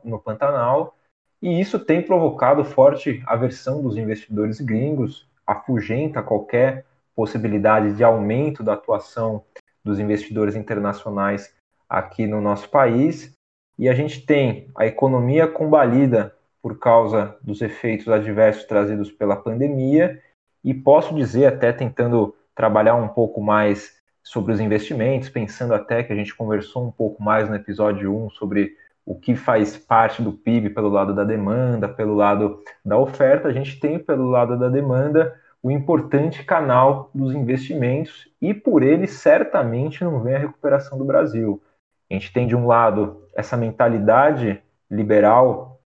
[0.03, 0.95] no Pantanal,
[1.41, 6.85] e isso tem provocado forte aversão dos investidores gringos, afugenta qualquer
[7.15, 9.43] possibilidade de aumento da atuação
[9.83, 11.53] dos investidores internacionais
[11.87, 13.36] aqui no nosso país.
[13.77, 20.21] E a gente tem a economia combalida por causa dos efeitos adversos trazidos pela pandemia,
[20.63, 26.11] e posso dizer, até tentando trabalhar um pouco mais sobre os investimentos, pensando até que
[26.11, 28.75] a gente conversou um pouco mais no episódio 1 sobre
[29.05, 33.53] o que faz parte do PIB pelo lado da demanda, pelo lado da oferta, a
[33.53, 40.03] gente tem pelo lado da demanda o importante canal dos investimentos e por ele certamente
[40.03, 41.61] não vem a recuperação do Brasil.
[42.09, 44.59] A gente tem de um lado essa mentalidade
[44.89, 45.79] liberal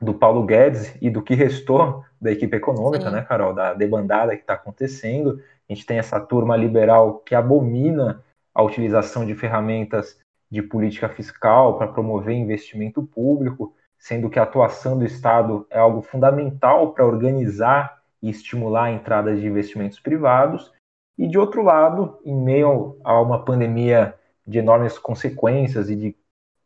[0.00, 3.12] do Paulo Guedes e do que restou da equipe econômica, Sim.
[3.12, 5.40] né, Carol, da debandada que está acontecendo.
[5.68, 8.22] A gente tem essa turma liberal que abomina
[8.54, 10.18] a utilização de ferramentas
[10.50, 16.02] de política fiscal para promover investimento público, sendo que a atuação do Estado é algo
[16.02, 20.72] fundamental para organizar e estimular a entrada de investimentos privados.
[21.16, 24.14] E de outro lado, em meio a uma pandemia
[24.46, 26.16] de enormes consequências e de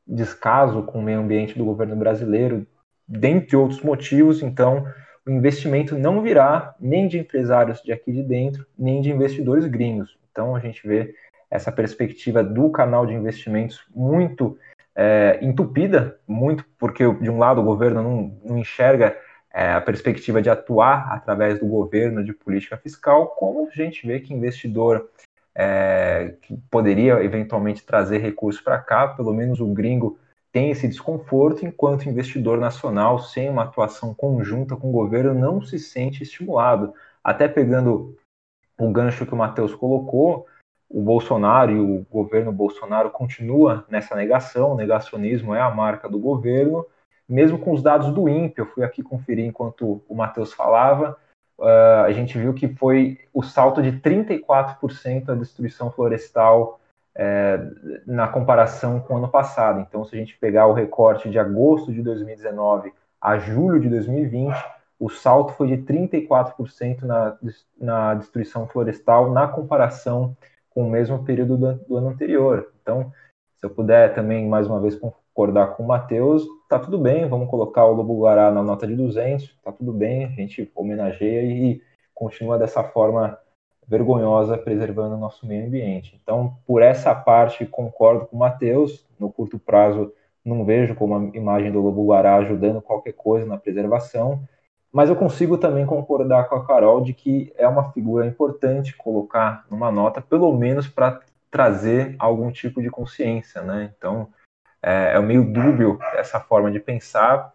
[0.07, 2.67] descaso com o meio ambiente do governo brasileiro,
[3.07, 4.87] dentre outros motivos, então
[5.27, 10.19] o investimento não virá nem de empresários de aqui de dentro, nem de investidores gringos.
[10.31, 11.15] Então a gente vê
[11.51, 14.59] essa perspectiva do canal de investimentos muito
[14.95, 19.17] é, entupida, muito porque de um lado o governo não, não enxerga
[19.53, 24.19] é, a perspectiva de atuar através do governo de política fiscal, como a gente vê
[24.19, 25.11] que investidor
[25.55, 30.19] é, que poderia eventualmente trazer recursos para cá, pelo menos o gringo
[30.53, 35.79] tem esse desconforto, enquanto investidor nacional, sem uma atuação conjunta com o governo, não se
[35.79, 36.93] sente estimulado.
[37.25, 38.17] Até pegando
[38.79, 40.47] o gancho que o Matheus colocou,
[40.91, 46.19] o Bolsonaro e o governo Bolsonaro continua nessa negação, o negacionismo é a marca do
[46.19, 46.85] governo,
[47.27, 51.17] mesmo com os dados do INPE, eu fui aqui conferir enquanto o Matheus falava,
[51.59, 56.81] uh, a gente viu que foi o salto de 34% a destruição florestal
[57.15, 57.61] é,
[58.07, 59.81] na comparação com o ano passado.
[59.81, 64.55] Então, se a gente pegar o recorte de agosto de 2019 a julho de 2020,
[64.99, 67.37] o salto foi de 34% na,
[67.81, 70.37] na destruição florestal na comparação
[70.71, 72.73] com o mesmo período do, do, ano anterior.
[72.81, 73.13] Então,
[73.57, 74.99] se eu puder também, mais uma vez,
[75.35, 78.95] concordar com o Matheus, tá tudo bem, vamos colocar o Lobo Guará na nota de
[78.95, 81.83] 200, tá tudo bem, a gente homenageia e
[82.14, 83.39] continua dessa forma
[83.89, 86.18] vergonhosa preservando o nosso meio ambiente.
[86.22, 89.07] Então, por essa parte, concordo com o Matheus.
[89.18, 90.12] No curto prazo,
[90.45, 94.43] não vejo como a imagem do lobo guará ajudando qualquer coisa na preservação,
[94.93, 99.64] mas eu consigo também concordar com a Carol de que é uma figura importante colocar
[99.70, 101.20] numa nota, pelo menos para
[101.51, 103.93] trazer algum tipo de consciência, né?
[103.97, 104.28] Então,
[104.83, 107.55] é, é meio dúbio essa forma de pensar.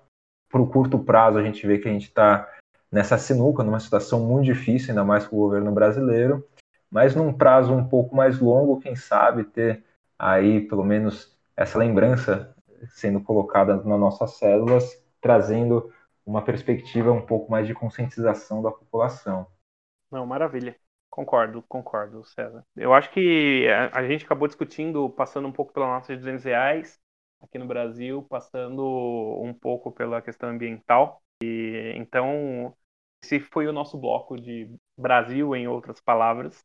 [0.49, 2.49] Para o curto prazo, a gente vê que a gente está
[2.89, 6.47] nessa sinuca, numa situação muito difícil, ainda mais com o governo brasileiro,
[6.89, 9.84] mas num prazo um pouco mais longo, quem sabe ter
[10.17, 12.55] aí pelo menos essa lembrança
[12.89, 15.91] sendo colocada nas nossas células, trazendo
[16.25, 19.47] uma perspectiva um pouco mais de conscientização da população.
[20.09, 20.75] Não, maravilha.
[21.09, 22.63] Concordo, concordo, César.
[22.75, 26.45] Eu acho que a, a gente acabou discutindo, passando um pouco pela nossa de 200
[26.45, 26.99] reais
[27.41, 28.83] aqui no Brasil, passando
[29.41, 31.21] um pouco pela questão ambiental.
[31.41, 32.75] E, então,
[33.23, 36.63] esse foi o nosso bloco de Brasil, em outras palavras.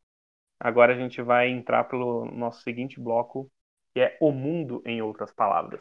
[0.60, 3.50] Agora a gente vai entrar pelo nosso seguinte bloco,
[3.92, 5.80] que é o mundo, em outras palavras.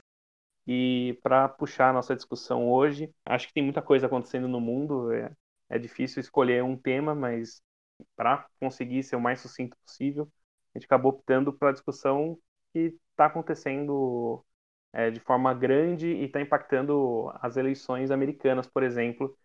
[0.68, 5.12] E para puxar a nossa discussão hoje, acho que tem muita coisa acontecendo no mundo.
[5.12, 5.32] É,
[5.70, 7.62] é difícil escolher um tema, mas
[8.16, 10.32] para conseguir ser o mais sucinto possível,
[10.74, 12.38] a gente acabou optando pela discussão
[12.74, 14.44] que está acontecendo
[14.94, 19.36] é, de forma grande e está impactando as eleições americanas, por exemplo,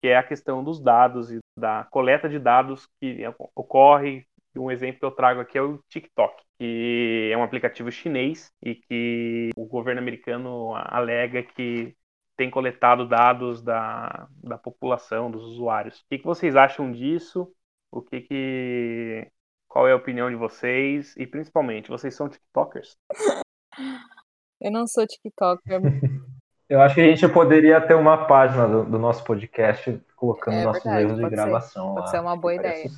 [0.00, 3.22] que é a questão dos dados e da coleta de dados que
[3.54, 4.26] ocorre.
[4.56, 8.74] Um exemplo que eu trago aqui é o TikTok, que é um aplicativo chinês e
[8.74, 11.94] que o governo americano alega que
[12.36, 16.00] tem coletado dados da, da população, dos usuários.
[16.00, 17.50] O que, que vocês acham disso?
[17.90, 19.30] O que, que
[19.68, 21.14] qual é a opinião de vocês?
[21.16, 22.96] E principalmente, vocês são TikTokers?
[24.60, 25.80] Eu não sou TikToker.
[26.68, 30.64] Eu acho que a gente poderia ter uma página do, do nosso podcast colocando é,
[30.64, 31.88] nossos verdade, erros de gravação.
[31.88, 32.90] Ser, pode ser uma boa ideia.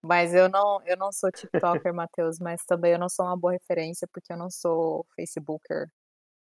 [0.00, 3.52] Mas eu não, eu não sou TikToker, Matheus, mas também eu não sou uma boa
[3.52, 5.88] referência porque eu não sou Facebooker,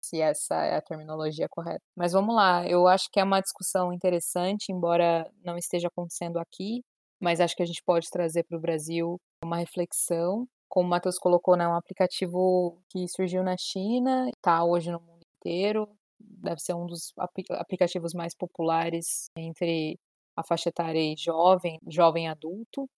[0.02, 1.82] se essa é a terminologia correta.
[1.96, 6.82] Mas vamos lá, eu acho que é uma discussão interessante, embora não esteja acontecendo aqui,
[7.20, 10.46] mas acho que a gente pode trazer para o Brasil uma reflexão.
[10.75, 15.25] Como o Matheus colocou, né, um aplicativo que surgiu na China, está hoje no mundo
[15.39, 19.97] inteiro, deve ser um dos aplicativos mais populares entre
[20.37, 22.91] a faixa etária jovem, jovem adulto.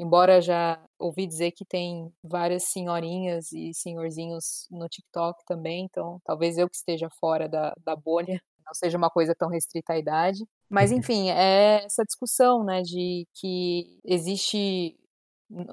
[0.00, 6.58] Embora já ouvi dizer que tem várias senhorinhas e senhorzinhos no TikTok também, então talvez
[6.58, 10.44] eu que esteja fora da, da bolha, não seja uma coisa tão restrita à idade.
[10.68, 10.98] Mas uhum.
[10.98, 14.98] enfim, é essa discussão, né, de que existe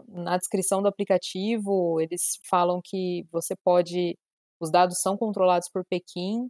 [0.08, 4.18] na descrição do aplicativo, eles falam que você pode
[4.60, 6.50] os dados são controlados por Pequim.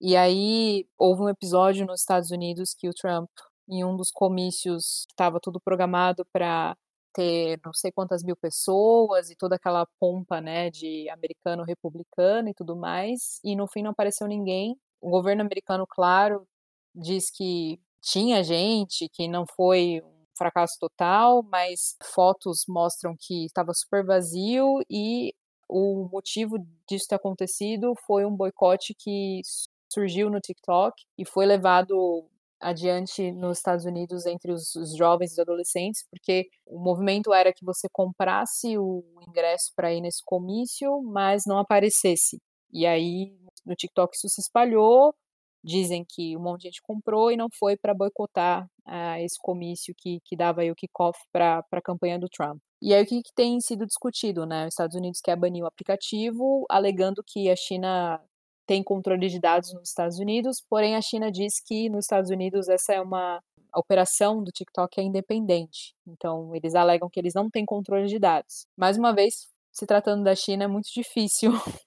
[0.00, 3.30] E aí houve um episódio nos Estados Unidos que o Trump,
[3.68, 6.76] em um dos comícios, estava tudo programado para
[7.14, 12.54] ter não sei quantas mil pessoas e toda aquela pompa, né, de americano republicano e
[12.54, 14.76] tudo mais, e no fim não apareceu ninguém.
[15.00, 16.46] O governo americano, claro,
[16.94, 20.02] diz que tinha gente, que não foi
[20.36, 25.32] fracasso total, mas fotos mostram que estava super vazio e
[25.68, 26.56] o motivo
[26.88, 29.40] disso ter acontecido foi um boicote que
[29.92, 32.28] surgiu no TikTok e foi levado
[32.60, 37.64] adiante nos Estados Unidos entre os, os, jovens e adolescentes, porque o movimento era que
[37.64, 42.40] você comprasse o ingresso para ir nesse comício, mas não aparecesse.
[42.72, 45.14] E aí no TikTok isso se espalhou,
[45.66, 49.92] dizem que um monte de gente comprou e não foi para boicotar uh, esse comício
[49.98, 52.60] que, que dava aí o kickoff para a campanha do Trump.
[52.80, 54.66] E aí o que, que tem sido discutido, né?
[54.66, 58.20] Os Estados Unidos quer banir o aplicativo, alegando que a China
[58.66, 62.68] tem controle de dados nos Estados Unidos, porém a China diz que nos Estados Unidos
[62.68, 63.40] essa é uma
[63.72, 65.94] a operação do TikTok é independente.
[66.06, 68.66] Então, eles alegam que eles não têm controle de dados.
[68.74, 71.50] Mais uma vez, se tratando da China, é muito difícil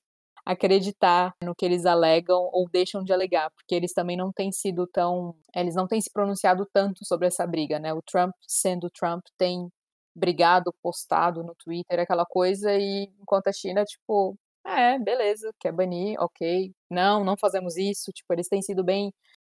[0.50, 4.88] acreditar no que eles alegam ou deixam de alegar, porque eles também não têm sido
[4.88, 7.94] tão, eles não têm se pronunciado tanto sobre essa briga, né?
[7.94, 9.70] O Trump, sendo Trump, tem
[10.16, 14.36] brigado, postado no Twitter, aquela coisa, e enquanto a China, tipo,
[14.66, 16.72] é, beleza, quer banir, ok.
[16.90, 18.12] Não, não fazemos isso.
[18.12, 19.14] Tipo, eles têm sido bem,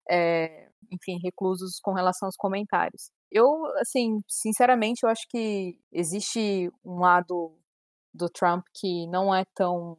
[0.10, 3.12] é, enfim, reclusos com relação aos comentários.
[3.30, 7.54] Eu, assim, sinceramente, eu acho que existe um lado
[8.14, 9.98] do Trump que não é tão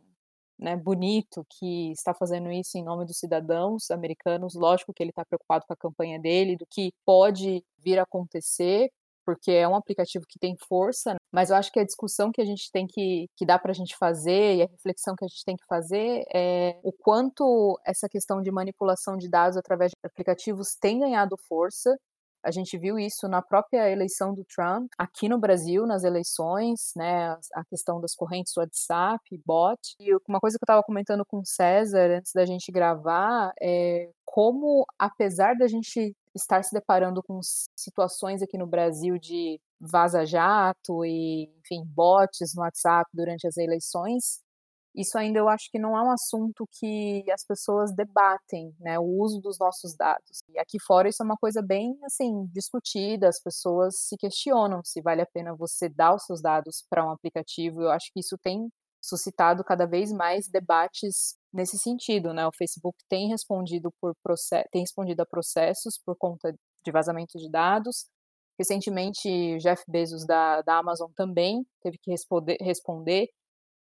[0.59, 4.55] né, bonito, que está fazendo isso em nome dos cidadãos americanos.
[4.55, 8.91] Lógico que ele está preocupado com a campanha dele, do que pode vir a acontecer,
[9.25, 11.19] porque é um aplicativo que tem força, né?
[11.33, 13.75] mas eu acho que a discussão que a gente tem que, que dá para a
[13.75, 18.09] gente fazer e a reflexão que a gente tem que fazer é o quanto essa
[18.09, 21.97] questão de manipulação de dados através de aplicativos tem ganhado força
[22.47, 27.37] a gente viu isso na própria eleição do Trump, aqui no Brasil, nas eleições, né,
[27.53, 29.97] a questão das correntes do WhatsApp, bot.
[29.99, 34.09] E uma coisa que eu estava comentando com o César antes da gente gravar é
[34.25, 37.41] como, apesar da gente estar se deparando com
[37.75, 44.41] situações aqui no Brasil de vaza-jato e, enfim, bots no WhatsApp durante as eleições,
[44.97, 49.05] isso ainda eu acho que não é um assunto que as pessoas debatem, né, o
[49.05, 50.41] uso dos nossos dados.
[50.49, 55.03] E aqui fora isso é uma coisa bem, assim, discutida, as pessoas se questionam se
[55.03, 57.83] vale a pena você dar os seus dados para um aplicativo.
[57.83, 58.71] Eu acho que isso tem
[59.03, 62.47] suscitado cada vez mais debates nesse sentido, né?
[62.47, 64.15] O Facebook tem respondido por
[64.71, 68.07] tem respondido a processos por conta de vazamento de dados.
[68.59, 73.29] Recentemente, Jeff Bezos da, da Amazon também teve que responder, responder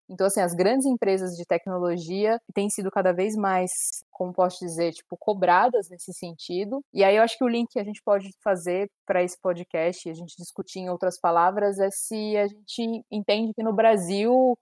[0.09, 3.71] então, assim, as grandes empresas de tecnologia têm sido cada vez mais,
[4.11, 6.85] como posso dizer, tipo, cobradas nesse sentido.
[6.93, 10.07] E aí eu acho que o link que a gente pode fazer para esse podcast,
[10.07, 14.57] e a gente discutir em outras palavras, é se a gente entende que no Brasil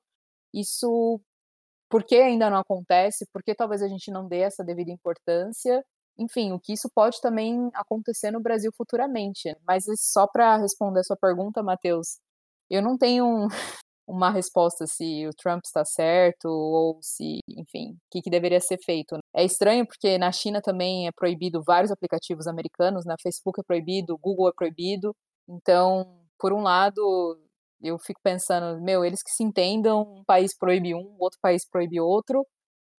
[0.54, 1.20] isso
[1.90, 5.84] por que ainda não acontece, por que talvez a gente não dê essa devida importância,
[6.18, 9.54] enfim, o que isso pode também acontecer no Brasil futuramente.
[9.66, 12.18] Mas só para responder a sua pergunta, Matheus,
[12.70, 13.48] eu não tenho
[14.12, 18.78] uma resposta se o Trump está certo ou se, enfim, o que, que, deveria ser
[18.84, 19.16] feito.
[19.34, 24.18] É estranho porque na China também é proibido vários aplicativos americanos, na Facebook é proibido,
[24.18, 25.16] Google é proibido.
[25.48, 27.00] Então, por um lado,
[27.82, 31.98] eu fico pensando, meu, eles que se entendam, um país proíbe um, outro país proíbe
[31.98, 32.46] outro.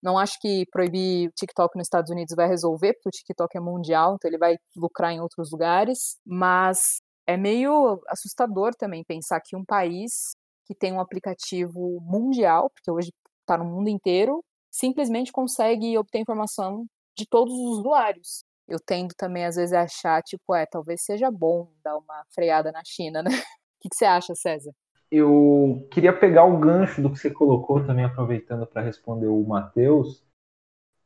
[0.02, 3.60] Não acho que proibir o TikTok nos Estados Unidos vai resolver, porque o TikTok é
[3.60, 9.56] mundial, então ele vai lucrar em outros lugares, mas é meio assustador também pensar que
[9.56, 10.34] um país
[10.64, 16.86] que tem um aplicativo mundial, porque hoje está no mundo inteiro, simplesmente consegue obter informação
[17.16, 18.44] de todos os usuários.
[18.66, 22.72] Eu tendo também, às vezes, a achar, tipo, é, talvez seja bom dar uma freada
[22.72, 23.30] na China, né?
[23.84, 24.72] que, que você acha, César?
[25.10, 30.24] Eu queria pegar o gancho do que você colocou, também aproveitando para responder o Matheus.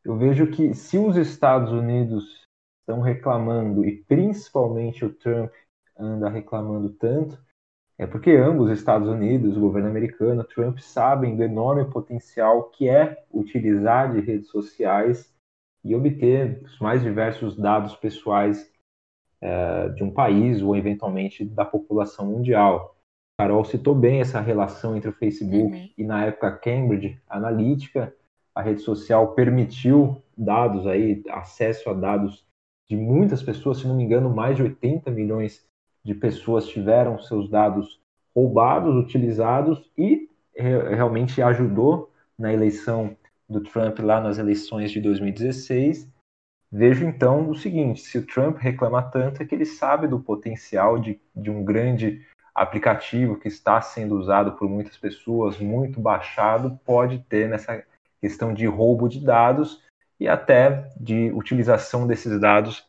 [0.05, 2.47] Eu vejo que se os Estados Unidos
[2.81, 5.53] estão reclamando, e principalmente o Trump
[5.99, 7.39] anda reclamando tanto,
[7.99, 13.25] é porque ambos, Estados Unidos, o governo americano, Trump, sabem do enorme potencial que é
[13.33, 15.35] utilizar de redes sociais
[15.85, 18.73] e obter os mais diversos dados pessoais
[19.41, 22.97] é, de um país ou eventualmente da população mundial.
[23.37, 25.91] Carol citou bem essa relação entre o Facebook uhum.
[25.99, 28.15] e na época Cambridge Analytica,
[28.55, 32.47] a rede social permitiu dados aí, acesso a dados
[32.89, 35.65] de muitas pessoas, se não me engano, mais de 80 milhões
[36.05, 38.01] de pessoas tiveram seus dados
[38.35, 43.17] roubados, utilizados e realmente ajudou na eleição
[43.49, 46.09] do Trump lá nas eleições de 2016.
[46.71, 50.99] Vejo então o seguinte: se o Trump reclama tanto, é que ele sabe do potencial
[50.99, 52.25] de, de um grande
[52.55, 57.83] aplicativo que está sendo usado por muitas pessoas, muito baixado, pode ter nessa
[58.21, 59.83] questão de roubo de dados
[60.19, 62.88] e até de utilização desses dados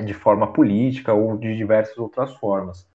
[0.00, 2.86] de forma política ou de diversas outras formas.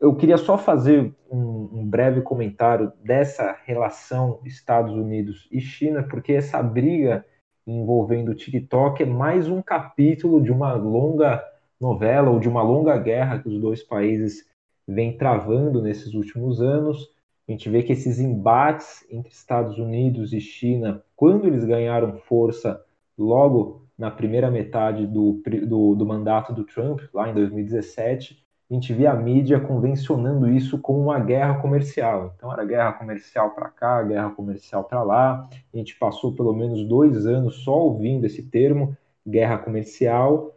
[0.00, 6.34] Eu queria só fazer um, um, breve comentário dessa relação Estados Unidos e China, porque
[6.34, 7.24] essa briga
[7.66, 11.44] envolvendo o TikTok é mais um capítulo de uma longa
[11.80, 14.46] novela ou de uma longa guerra que os dois países
[14.86, 17.10] vêm travando nesses últimos anos.
[17.48, 22.80] A gente vê que esses embates entre Estados Unidos e China, quando eles ganharam força
[23.18, 28.92] logo na primeira metade do, do, do mandato do Trump, lá em 2017, a gente
[28.92, 32.34] via a mídia convencionando isso como uma guerra comercial.
[32.36, 35.48] Então era guerra comercial para cá, guerra comercial para lá.
[35.72, 38.96] A gente passou pelo menos dois anos só ouvindo esse termo,
[39.26, 40.54] guerra comercial.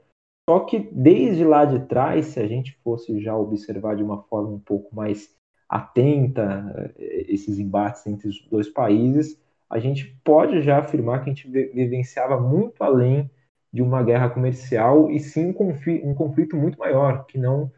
[0.47, 4.49] Só que desde lá de trás, se a gente fosse já observar de uma forma
[4.49, 5.29] um pouco mais
[5.69, 9.39] atenta eh, esses embates entre os dois países,
[9.71, 13.31] a gente pode já afirmar que a gente vivenciava muito além
[13.71, 17.71] de uma guerra comercial e sim um conflito, um conflito muito maior, que não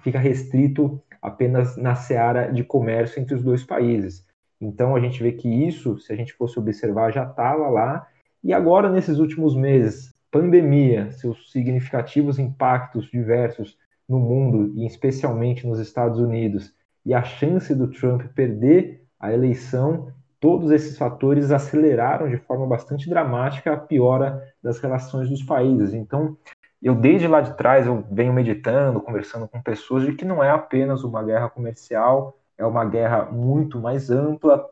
[0.00, 4.26] fica restrito apenas na seara de comércio entre os dois países.
[4.60, 8.08] Então a gente vê que isso, se a gente fosse observar, já estava lá.
[8.42, 13.78] E agora, nesses últimos meses, pandemia, seus significativos impactos diversos
[14.08, 16.74] no mundo e especialmente nos Estados Unidos,
[17.06, 23.08] e a chance do Trump perder a eleição, todos esses fatores aceleraram de forma bastante
[23.08, 25.92] dramática a piora das relações dos países.
[25.92, 26.36] Então,
[26.82, 30.50] eu desde lá de trás eu venho meditando, conversando com pessoas de que não é
[30.50, 34.66] apenas uma guerra comercial, é uma guerra muito mais ampla.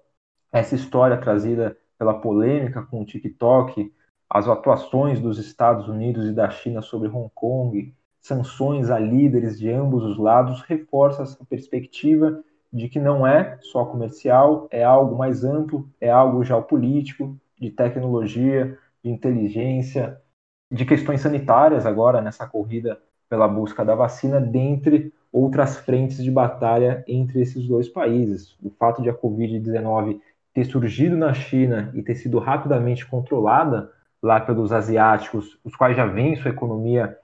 [0.50, 3.92] Essa história trazida pela polêmica com o TikTok,
[4.30, 9.70] as atuações dos Estados Unidos e da China sobre Hong Kong, sanções a líderes de
[9.70, 12.42] ambos os lados, reforça essa perspectiva
[12.72, 18.78] de que não é só comercial, é algo mais amplo, é algo geopolítico, de tecnologia,
[19.02, 20.20] de inteligência,
[20.70, 27.04] de questões sanitárias agora nessa corrida pela busca da vacina, dentre outras frentes de batalha
[27.06, 28.56] entre esses dois países.
[28.62, 30.20] O fato de a Covid-19
[30.54, 33.90] ter surgido na China e ter sido rapidamente controlada
[34.22, 37.16] lá pelos asiáticos, os quais já vêm sua economia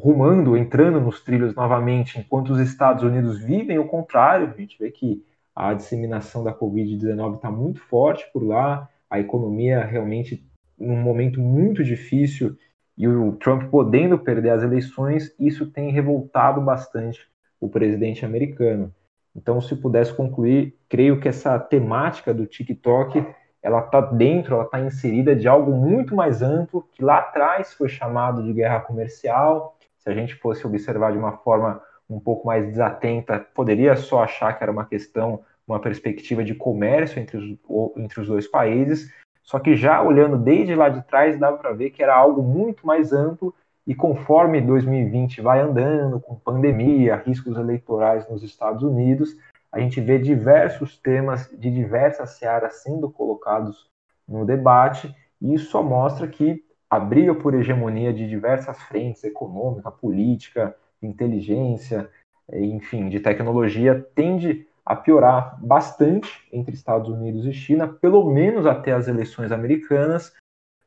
[0.00, 4.52] rumando, entrando nos trilhos novamente, enquanto os Estados Unidos vivem o contrário.
[4.52, 5.24] A gente vê que
[5.54, 10.44] a disseminação da Covid-19 está muito forte por lá, a economia realmente
[10.78, 12.56] num momento muito difícil
[12.96, 17.20] e o Trump podendo perder as eleições, isso tem revoltado bastante
[17.60, 18.94] o presidente americano.
[19.34, 23.24] Então, se pudesse concluir, creio que essa temática do TikTok
[23.62, 27.88] ela está dentro, ela está inserida de algo muito mais amplo que lá atrás foi
[27.88, 29.76] chamado de guerra comercial.
[30.00, 34.56] Se a gente fosse observar de uma forma um pouco mais desatenta, poderia só achar
[34.56, 39.58] que era uma questão, uma perspectiva de comércio entre os, entre os dois países, só
[39.58, 43.12] que já olhando desde lá de trás, dava para ver que era algo muito mais
[43.12, 43.54] amplo
[43.86, 49.36] e conforme 2020 vai andando, com pandemia, riscos eleitorais nos Estados Unidos,
[49.72, 53.88] a gente vê diversos temas de diversas searas sendo colocados
[54.26, 59.90] no debate, e isso só mostra que a briga por hegemonia de diversas frentes, econômica,
[59.90, 62.10] política, inteligência,
[62.52, 68.92] enfim, de tecnologia, tende a piorar bastante entre Estados Unidos e China, pelo menos até
[68.92, 70.34] as eleições americanas.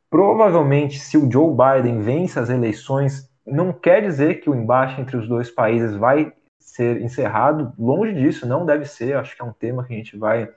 [0.10, 5.16] Provavelmente, se o Joe Biden vence as eleições, não quer dizer que o embate entre
[5.16, 7.74] os dois países vai ser encerrado.
[7.80, 9.16] Longe disso, não deve ser.
[9.16, 10.50] Acho que é um tema que a gente vai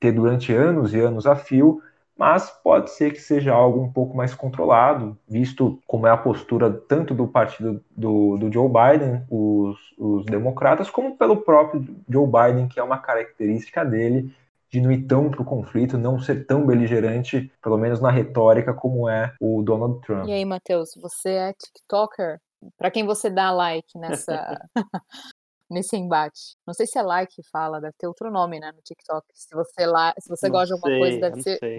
[0.00, 1.80] ter durante anos e anos a fio.
[2.18, 6.68] Mas pode ser que seja algo um pouco mais controlado, visto como é a postura
[6.68, 12.66] tanto do partido do, do Joe Biden, os, os democratas, como pelo próprio Joe Biden,
[12.66, 14.34] que é uma característica dele
[14.68, 18.74] de não ir tão para o conflito, não ser tão beligerante, pelo menos na retórica,
[18.74, 20.26] como é o Donald Trump.
[20.26, 22.40] E aí, Matheus, você é TikToker?
[22.76, 24.60] Para quem você dá like nessa
[25.70, 26.56] nesse embate.
[26.66, 29.26] Não sei se é like que fala, deve ter outro nome, né, no TikTok.
[29.34, 31.78] Se você lá, se você gosta de alguma coisa, deve ser sei.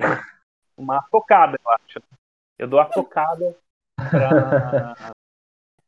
[0.78, 2.00] uma focada, eu acho.
[2.58, 3.58] Eu dou a focada
[3.96, 4.96] pra...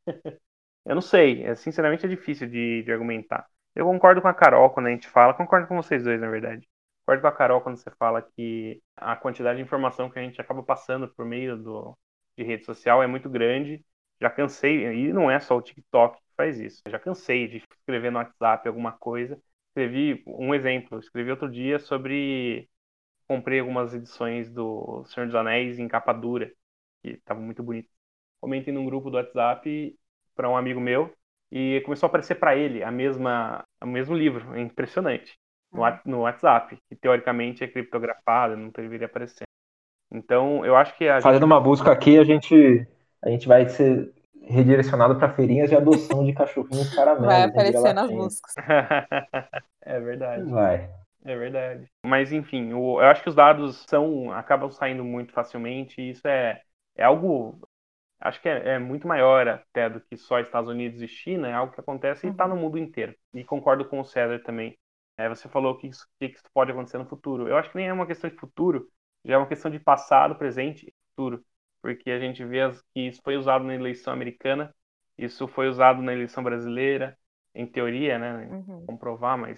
[0.86, 3.48] eu não sei, é, sinceramente é difícil de, de argumentar.
[3.76, 6.68] Eu concordo com a Carol quando a gente fala, concordo com vocês dois, na verdade.
[7.06, 10.40] Concordo com a Carol quando você fala que a quantidade de informação que a gente
[10.42, 11.98] acaba passando por meio do,
[12.38, 13.84] de rede social é muito grande.
[14.20, 16.82] Já cansei, e não é só o TikTok faz isso.
[16.88, 19.40] já cansei de escrever no WhatsApp alguma coisa.
[19.70, 22.68] Escrevi um exemplo, escrevi outro dia sobre.
[23.28, 26.52] Comprei algumas edições do Senhor dos Anéis em capa dura,
[27.02, 27.90] que estava muito bonito.
[28.42, 29.96] Comentei num grupo do WhatsApp
[30.36, 31.14] para um amigo meu
[31.50, 34.54] e começou a aparecer para ele a mesma, o mesmo livro.
[34.54, 35.38] É impressionante
[35.72, 36.00] no, uhum.
[36.06, 39.46] no WhatsApp, que teoricamente é criptografado, não deveria aparecer.
[40.12, 41.52] Então, eu acho que a Fazendo gente...
[41.54, 42.86] uma busca aqui, a gente,
[43.22, 44.12] a gente vai ser
[44.42, 47.28] redirecionado para feirinhas de adoção de cachorrinhos caramelos.
[47.28, 48.54] Vai aparecer nas buscas.
[49.82, 50.50] é verdade.
[50.50, 50.90] Vai.
[51.24, 51.88] É verdade.
[52.06, 56.62] Mas enfim, eu acho que os dados são acabam saindo muito facilmente e isso é,
[56.96, 57.60] é algo
[58.20, 61.54] acho que é, é, muito maior até do que só Estados Unidos e China, é
[61.54, 62.62] algo que acontece e está no uhum.
[62.62, 63.16] mundo inteiro.
[63.34, 64.78] E concordo com o César também.
[65.18, 67.48] É, você falou que isso, que isso pode acontecer no futuro.
[67.48, 68.88] Eu acho que nem é uma questão de futuro,
[69.26, 71.44] já é uma questão de passado, presente e futuro.
[71.82, 72.60] Porque a gente vê
[72.94, 74.74] que isso foi usado na eleição americana,
[75.18, 77.18] isso foi usado na eleição brasileira,
[77.54, 78.48] em teoria, né?
[78.52, 78.86] Uhum.
[78.86, 79.58] Comprovar, mas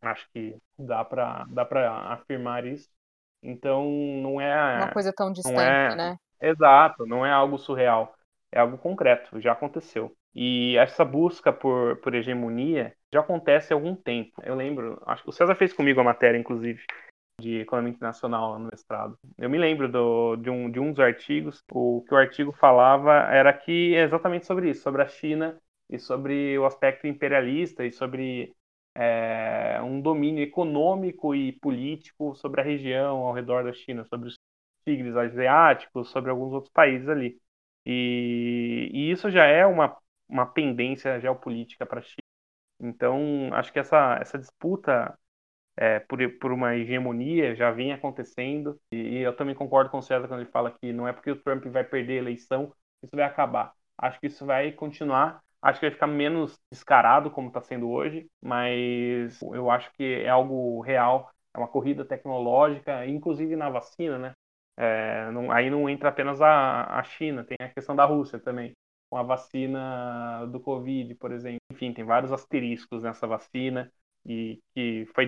[0.00, 1.66] acho que dá para dá
[2.12, 2.88] afirmar isso.
[3.42, 3.84] Então,
[4.22, 4.76] não é.
[4.76, 6.16] Uma coisa tão distante, é, né?
[6.40, 8.14] Exato, não é algo surreal.
[8.52, 10.14] É algo concreto, já aconteceu.
[10.34, 14.40] E essa busca por, por hegemonia já acontece há algum tempo.
[14.44, 16.82] Eu lembro, acho que o César fez comigo a matéria, inclusive,
[17.40, 19.18] de economia internacional no mestrado.
[19.38, 23.12] Eu me lembro do, de, um, de um dos artigos, o que o artigo falava
[23.32, 27.90] era que é exatamente sobre isso, sobre a China e sobre o aspecto imperialista e
[27.90, 28.54] sobre
[28.94, 34.34] é, um domínio econômico e político sobre a região ao redor da China, sobre os
[34.84, 37.40] tigres asiáticos, sobre alguns outros países ali.
[37.86, 39.96] E, e isso já é uma
[40.30, 42.22] uma pendência geopolítica para a China.
[42.80, 45.18] Então, acho que essa, essa disputa
[45.80, 50.28] é, por, por uma hegemonia já vem acontecendo, e, eu também concordo com o César
[50.28, 52.72] quando ele fala que não é porque o Trump vai perder a eleição
[53.02, 53.72] isso vai acabar.
[53.98, 58.28] Acho que isso vai continuar, acho que vai ficar menos descarado como está sendo hoje,
[58.42, 64.34] mas eu acho que é algo real, é uma corrida tecnológica, inclusive na vacina, né?
[64.76, 68.74] É, não, aí não entra apenas a, a China, tem a questão da Rússia também
[69.10, 71.58] com a vacina do Covid, por exemplo.
[71.72, 73.92] Enfim, tem vários asteriscos nessa vacina
[74.24, 75.26] e que foi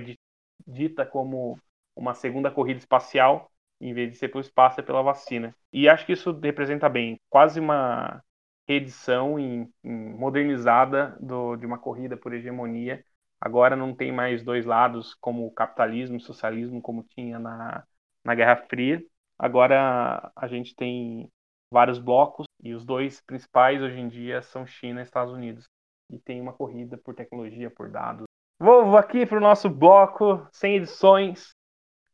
[0.66, 1.58] dita como
[1.96, 3.50] uma segunda corrida espacial,
[3.80, 5.54] em vez de ser pelo espaço, é pela vacina.
[5.72, 8.22] E acho que isso representa bem quase uma
[8.66, 13.04] reedição em, em modernizada do, de uma corrida por hegemonia.
[13.40, 17.84] Agora não tem mais dois lados, como capitalismo e socialismo, como tinha na,
[18.24, 19.02] na Guerra Fria.
[19.38, 21.28] Agora a gente tem
[21.70, 25.68] vários blocos e os dois principais hoje em dia são China e Estados Unidos.
[26.10, 28.26] E tem uma corrida por tecnologia, por dados.
[28.62, 31.52] Vou aqui para o nosso bloco, sem edições.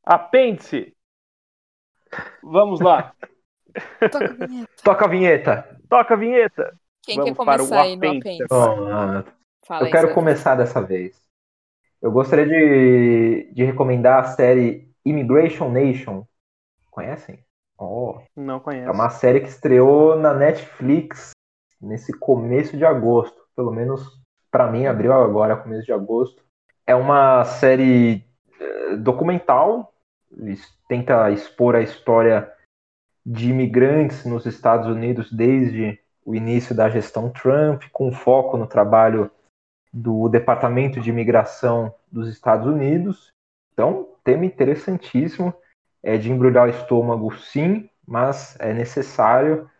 [0.02, 0.96] Apêndice!
[2.42, 3.12] Vamos lá.
[4.10, 4.70] Toca a vinheta.
[4.82, 5.80] Toca a vinheta.
[5.90, 6.80] Toca a vinheta.
[7.02, 8.46] Quem Vamos quer começar aí no apêndice?
[8.50, 11.22] Oh, eu quero começar dessa vez.
[12.00, 16.26] Eu gostaria de, de recomendar a série Immigration Nation.
[16.90, 17.44] Conhecem?
[17.78, 18.88] Oh, não conheço.
[18.88, 21.32] É uma série que estreou na Netflix
[21.78, 23.36] nesse começo de agosto.
[23.54, 24.18] Pelo menos
[24.50, 26.42] para mim, abriu agora, começo de agosto.
[26.88, 28.24] É uma série
[28.58, 29.92] eh, documental,
[30.88, 32.50] tenta expor a história
[33.26, 39.30] de imigrantes nos Estados Unidos desde o início da gestão Trump, com foco no trabalho
[39.92, 43.34] do Departamento de Imigração dos Estados Unidos.
[43.74, 45.52] Então, tema interessantíssimo
[46.02, 49.70] é de embrulhar o estômago, sim, mas é necessário.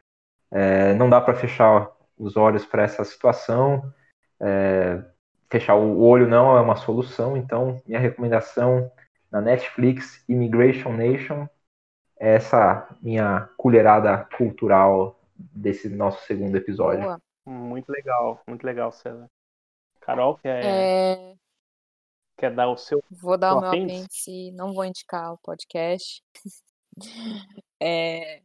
[0.51, 3.82] É, não dá para fechar os olhos para essa situação.
[4.39, 5.02] É,
[5.50, 7.36] fechar o olho não é uma solução.
[7.36, 8.90] Então, minha recomendação
[9.30, 11.46] na Netflix, Immigration Nation,
[12.18, 17.02] é essa minha colherada cultural desse nosso segundo episódio.
[17.02, 17.20] Boa.
[17.46, 19.26] Muito legal, muito legal, César.
[20.00, 21.34] Carol, quer, é...
[22.36, 23.02] quer dar o seu.
[23.10, 26.22] Vou dar o meu apêndice, não vou indicar o podcast.
[27.80, 28.42] É,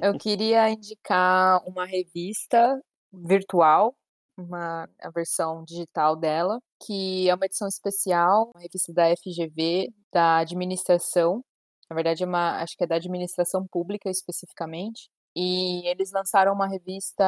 [0.00, 2.80] eu queria indicar uma revista
[3.12, 3.94] virtual,
[4.42, 10.38] uma, a versão digital dela, que é uma edição especial, uma revista da FGV, da
[10.38, 11.42] administração.
[11.90, 15.10] Na verdade, é uma, acho que é da administração pública especificamente.
[15.34, 17.24] E eles lançaram uma revista,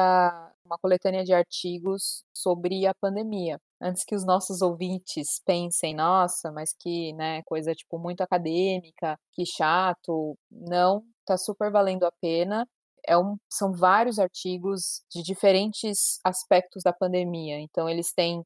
[0.63, 3.59] uma coletânea de artigos sobre a pandemia.
[3.81, 9.45] Antes que os nossos ouvintes pensem, nossa, mas que, né, coisa tipo muito acadêmica, que
[9.45, 10.37] chato.
[10.51, 12.67] Não, tá super valendo a pena.
[13.07, 17.59] É um, são vários artigos de diferentes aspectos da pandemia.
[17.59, 18.43] Então, eles têm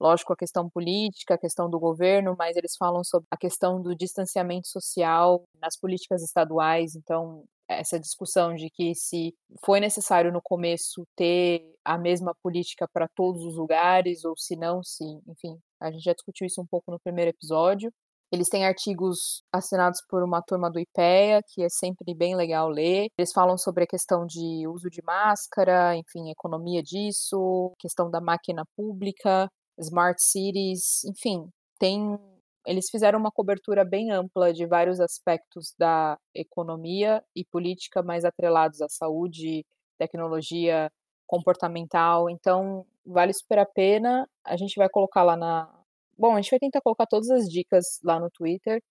[0.00, 3.94] lógico, a questão política, a questão do governo, mas eles falam sobre a questão do
[3.96, 6.94] distanciamento social nas políticas estaduais.
[6.94, 9.34] Então, essa discussão de que se
[9.64, 14.82] foi necessário no começo ter a mesma política para todos os lugares, ou se não,
[14.82, 17.92] se, enfim, a gente já discutiu isso um pouco no primeiro episódio.
[18.32, 23.08] Eles têm artigos assinados por uma turma do IPEA, que é sempre bem legal ler.
[23.18, 28.64] Eles falam sobre a questão de uso de máscara, enfim, economia disso, questão da máquina
[28.76, 29.48] pública,
[29.78, 31.48] smart cities, enfim,
[31.78, 32.18] tem
[32.66, 38.82] eles fizeram uma cobertura bem ampla de vários aspectos da economia e política mais atrelados
[38.82, 39.64] à saúde,
[39.98, 40.90] tecnologia,
[41.26, 42.28] comportamental.
[42.28, 44.28] Então, vale super a pena.
[44.44, 45.77] A gente vai colocar lá na.
[46.18, 48.82] Bom, a gente vai tentar colocar todas as dicas lá no Twitter,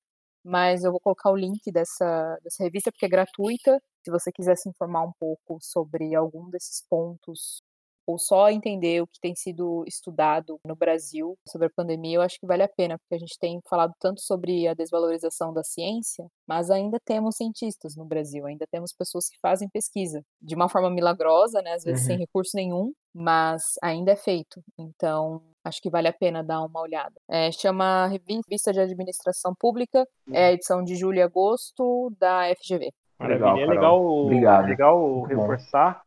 [0.43, 3.81] mas eu vou colocar o link dessa, dessa revista porque é gratuita.
[4.05, 7.61] Se você quiser se informar um pouco sobre algum desses pontos
[8.07, 12.39] ou só entender o que tem sido estudado no Brasil sobre a pandemia, eu acho
[12.39, 16.25] que vale a pena, porque a gente tem falado tanto sobre a desvalorização da ciência,
[16.47, 20.89] mas ainda temos cientistas no Brasil, ainda temos pessoas que fazem pesquisa de uma forma
[20.89, 22.07] milagrosa, né, às vezes uhum.
[22.07, 24.63] sem recurso nenhum, mas ainda é feito.
[24.79, 27.15] Então, acho que vale a pena dar uma olhada.
[27.29, 32.89] É, chama Revista de Administração Pública, é a edição de julho e agosto da FGV.
[33.19, 34.65] Maravilha, legal, é legal, Obrigado.
[34.67, 36.06] legal reforçar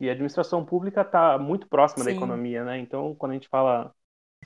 [0.00, 2.10] e a administração pública está muito próxima Sim.
[2.10, 2.78] da economia, né?
[2.78, 3.94] Então, quando a gente fala.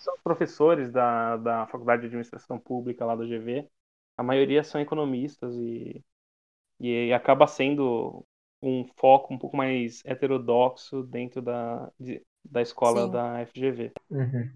[0.01, 3.71] São professores da, da Faculdade de Administração Pública lá do GV,
[4.17, 6.05] a maioria são economistas e,
[6.81, 8.27] e acaba sendo
[8.61, 13.13] um foco um pouco mais heterodoxo dentro da, de, da escola Sim.
[13.13, 13.93] da FGV.
[14.11, 14.51] Uhum.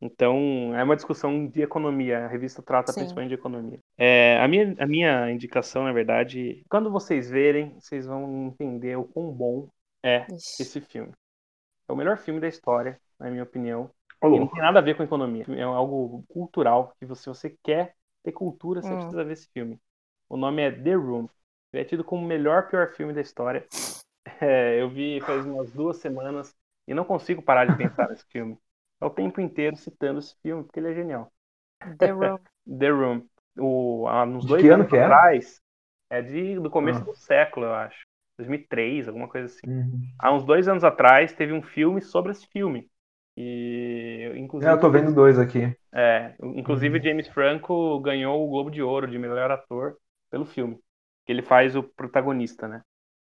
[0.00, 2.24] Então, é uma discussão de economia.
[2.24, 3.00] A revista trata Sim.
[3.00, 3.80] principalmente de economia.
[3.98, 9.04] É, a, minha, a minha indicação, na verdade, quando vocês verem, vocês vão entender o
[9.04, 9.68] quão bom
[10.02, 10.62] é Ixi.
[10.62, 11.12] esse filme.
[11.88, 13.90] É o melhor filme da história, na minha opinião.
[14.20, 14.28] Oh.
[14.28, 15.44] E não tem nada a ver com economia.
[15.48, 18.96] É algo cultural que você, você quer ter cultura, você hum.
[18.98, 19.80] precisa ver esse filme.
[20.28, 21.28] O nome é The Room.
[21.72, 23.66] Ele é tido como o melhor pior filme da história.
[24.40, 26.52] É, eu vi faz umas duas semanas
[26.88, 28.58] e não consigo parar de pensar nesse filme.
[29.00, 31.32] É o tempo inteiro citando esse filme, porque ele é genial.
[31.98, 32.38] The Room.
[32.78, 33.26] The Room.
[33.56, 35.60] O, há, uns dois anos atrás.
[36.10, 36.18] É?
[36.18, 37.04] é de, do começo ah.
[37.04, 38.04] do século, eu acho.
[38.38, 39.66] 2003, alguma coisa assim.
[39.66, 40.00] Uhum.
[40.18, 42.88] Há uns dois anos atrás teve um filme sobre esse filme.
[43.36, 45.74] E, inclusive, é, eu tô vendo dois aqui.
[45.92, 47.04] É, inclusive uhum.
[47.04, 49.96] James Franco ganhou o Globo de Ouro de melhor ator
[50.30, 50.78] pelo filme.
[51.24, 52.82] Que ele faz o protagonista, né?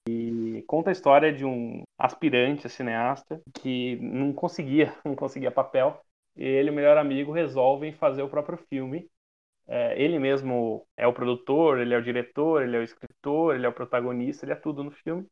[0.09, 6.01] E conta a história de um aspirante a cineasta que não conseguia, não conseguia papel.
[6.37, 9.09] E ele e o melhor amigo resolvem fazer o próprio filme
[9.69, 13.67] é, ele mesmo é o produtor, ele é o diretor, ele é o escritor, ele
[13.67, 15.27] é o protagonista, ele é tudo no filme.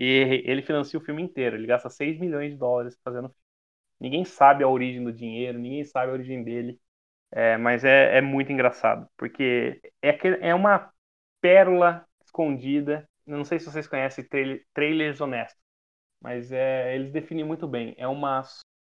[0.00, 3.44] E ele financia o filme inteiro, ele gasta 6 milhões de dólares fazendo o filme.
[4.00, 6.80] Ninguém sabe a origem do dinheiro, ninguém sabe a origem dele,
[7.30, 10.92] é, mas é, é, muito engraçado, porque é, é uma
[11.40, 13.08] pérola escondida.
[13.26, 15.60] Não sei se vocês conhecem trailer, trailers honestos,
[16.20, 17.94] mas é, eles definem muito bem.
[17.98, 18.42] É uma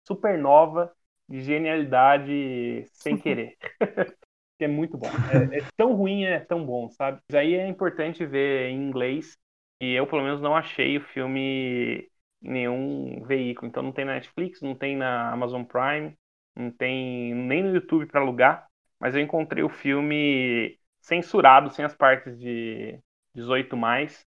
[0.06, 0.92] supernova
[1.28, 3.56] de genialidade sem querer.
[4.58, 5.06] que é muito bom.
[5.06, 7.20] É, é, tão ruim, é tão bom, sabe?
[7.28, 9.38] Mas aí é importante ver em inglês.
[9.80, 12.10] E eu, pelo menos, não achei o filme
[12.42, 13.68] nenhum veículo.
[13.68, 16.16] Então não tem na Netflix, não tem na Amazon Prime,
[16.54, 18.68] não tem nem no YouTube para alugar.
[18.98, 22.98] Mas eu encontrei o filme censurado, sem as partes de
[23.34, 24.26] 18 mais.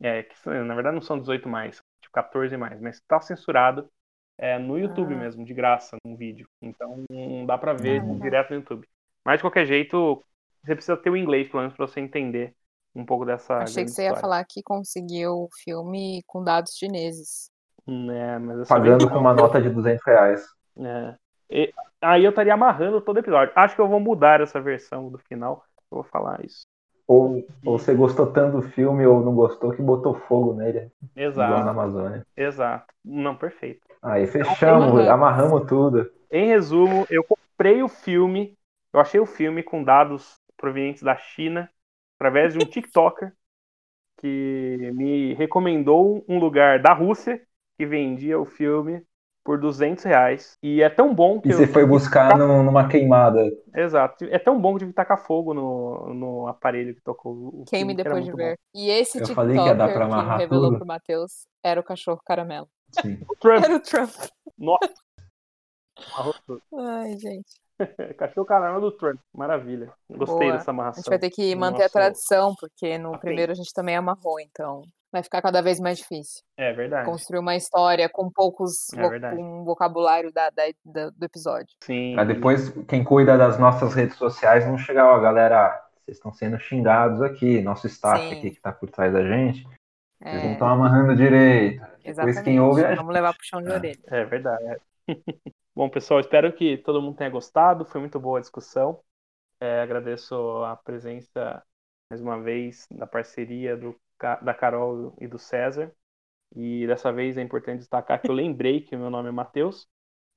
[0.00, 3.88] É, que na verdade não são 18 mais, tipo 14 mais, mas tá censurado
[4.36, 5.18] é, no YouTube ah.
[5.18, 6.48] mesmo, de graça, num vídeo.
[6.60, 8.88] Então não dá pra ver ah, direto no YouTube.
[9.24, 10.22] Mas de qualquer jeito,
[10.62, 12.54] você precisa ter o inglês, pelo menos, para você entender
[12.94, 13.58] um pouco dessa.
[13.58, 17.50] Achei que você ia falar que conseguiu o filme com dados chineses.
[17.86, 20.46] É, mas Pagando com uma nota de 200 reais.
[20.78, 21.14] É.
[21.50, 23.52] E, aí eu estaria amarrando todo episódio.
[23.56, 25.64] Acho que eu vou mudar essa versão do final.
[25.90, 26.62] Eu vou falar isso.
[27.06, 30.90] Ou, ou você gostou tanto do filme ou não gostou que botou fogo nele.
[31.14, 31.50] Exato.
[31.50, 32.26] Igual na Amazônia.
[32.34, 32.86] Exato.
[33.04, 33.82] Não, perfeito.
[34.02, 36.10] Aí fechamos, amarramos tudo.
[36.30, 38.56] Em resumo, eu comprei o filme
[38.94, 41.68] eu achei o filme com dados provenientes da China
[42.16, 43.32] através de um TikToker
[44.18, 47.42] que me recomendou um lugar da Rússia
[47.76, 49.04] que vendia o filme
[49.44, 50.56] por 200 reais.
[50.62, 51.48] E é tão bom que.
[51.48, 53.44] E você foi buscar numa queimada.
[53.74, 54.24] Exato.
[54.26, 57.94] É tão bom que tive que tacar fogo no, no aparelho que tocou o Queime
[57.94, 58.52] depois de ver.
[58.52, 58.80] Bom.
[58.80, 60.78] E esse Eu TikToker que ia dar pra que amarrar revelou tudo.
[60.78, 62.68] pro Matheus era o cachorro caramelo.
[62.92, 63.18] Sim.
[63.28, 63.64] O Trump.
[63.64, 64.10] Era o Trump.
[64.56, 64.94] Nossa.
[66.78, 67.63] Ai, gente.
[68.18, 69.18] Cachorro caramba do Trump.
[69.34, 69.90] Maravilha.
[70.10, 70.52] Gostei Boa.
[70.58, 71.02] dessa A amarração.
[71.02, 73.20] gente vai ter que manter a nosso- tradição, porque no Apêndice.
[73.26, 74.82] primeiro a gente também amarrou, então
[75.12, 76.42] vai ficar cada vez mais difícil.
[76.56, 77.06] É verdade.
[77.08, 81.68] Construir uma história com poucos É vo- com um vocabulário da, da- da- do episódio.
[81.82, 82.14] Sim.
[82.14, 86.58] Pra depois, quem cuida das nossas redes sociais não chegar, ó, galera, vocês estão sendo
[86.58, 88.38] xingados aqui, nosso staff Sim.
[88.38, 89.62] aqui que tá por trás da gente,
[90.20, 91.80] vocês não É, estão amarrando direito.
[91.80, 92.42] Depois exatamente.
[92.42, 93.74] quem ouve é Vamos levar pro chão de É.
[93.74, 93.98] orelha.
[94.08, 94.76] É verdade.
[95.74, 97.84] Bom, pessoal, espero que todo mundo tenha gostado.
[97.84, 99.02] Foi muito boa a discussão.
[99.60, 100.34] É, agradeço
[100.64, 101.64] a presença,
[102.10, 103.98] mais uma vez, da parceria do,
[104.42, 105.94] da Carol e do César.
[106.56, 109.88] E dessa vez é importante destacar que eu lembrei que o meu nome é Matheus.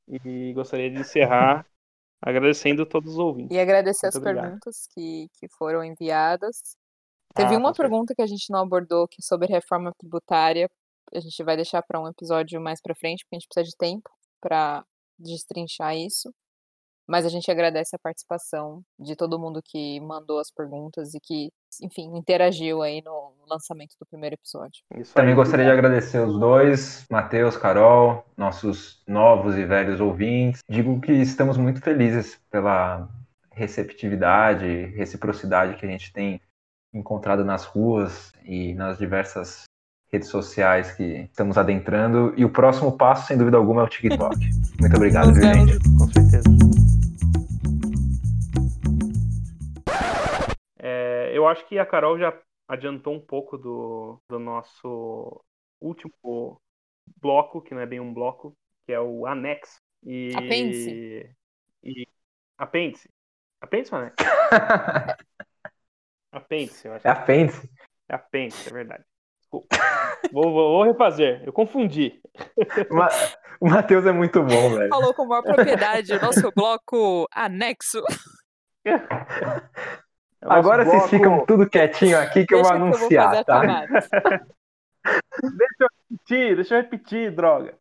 [0.07, 1.67] E gostaria de encerrar
[2.21, 3.55] agradecendo a todos os ouvintes.
[3.55, 4.51] E agradecer Muito as obrigado.
[4.51, 6.75] perguntas que, que foram enviadas.
[7.35, 10.69] Teve Ah, uma pergunta que a gente não abordou, que é sobre reforma tributária.
[11.13, 13.77] A gente vai deixar para um episódio mais para frente, porque a gente precisa de
[13.77, 14.09] tempo
[14.41, 14.85] para
[15.17, 16.33] destrinchar isso.
[17.07, 21.49] Mas a gente agradece a participação de todo mundo que mandou as perguntas e que,
[21.81, 24.83] enfim, interagiu aí no lançamento do primeiro episódio.
[24.93, 30.61] Isso Também gostaria de agradecer os dois, Matheus, Carol, nossos novos e velhos ouvintes.
[30.67, 33.07] Digo que estamos muito felizes pela
[33.53, 36.41] receptividade, reciprocidade que a gente tem
[36.93, 39.63] encontrado nas ruas e nas diversas
[40.11, 42.33] redes sociais que estamos adentrando.
[42.37, 44.37] E o próximo passo, sem dúvida alguma, é o TikTok.
[44.79, 45.77] Muito obrigado, viu, gente?
[45.97, 46.43] Com certeza.
[50.79, 52.33] É, eu acho que a Carol já
[52.67, 55.41] adiantou um pouco do, do nosso
[55.81, 56.61] último
[57.21, 58.53] bloco, que não é bem um bloco,
[58.85, 59.79] que é o anexo.
[60.03, 61.35] E, Apêndice.
[61.83, 62.07] E,
[62.57, 63.09] apêndice.
[63.61, 64.17] Apêndice ou anexo?
[66.31, 67.07] apêndice, eu acho.
[67.07, 67.69] É apêndice.
[68.09, 69.03] É apêndice, é verdade.
[69.51, 69.65] Vou,
[70.31, 71.41] vou, vou refazer.
[71.45, 72.19] Eu confundi.
[72.89, 73.09] Ma-
[73.59, 74.89] O Matheus é muito bom, velho.
[74.89, 78.01] Falou com maior propriedade o nosso bloco anexo.
[78.85, 78.91] É
[80.45, 82.97] nosso Agora vocês bloco- ficam tudo quietinho aqui que eu vou Deixa que eu vou
[82.99, 83.61] anunciar, a tá?
[83.61, 83.87] chamada.
[85.41, 87.73] Deixa eu repetir, deixa eu repetir, droga.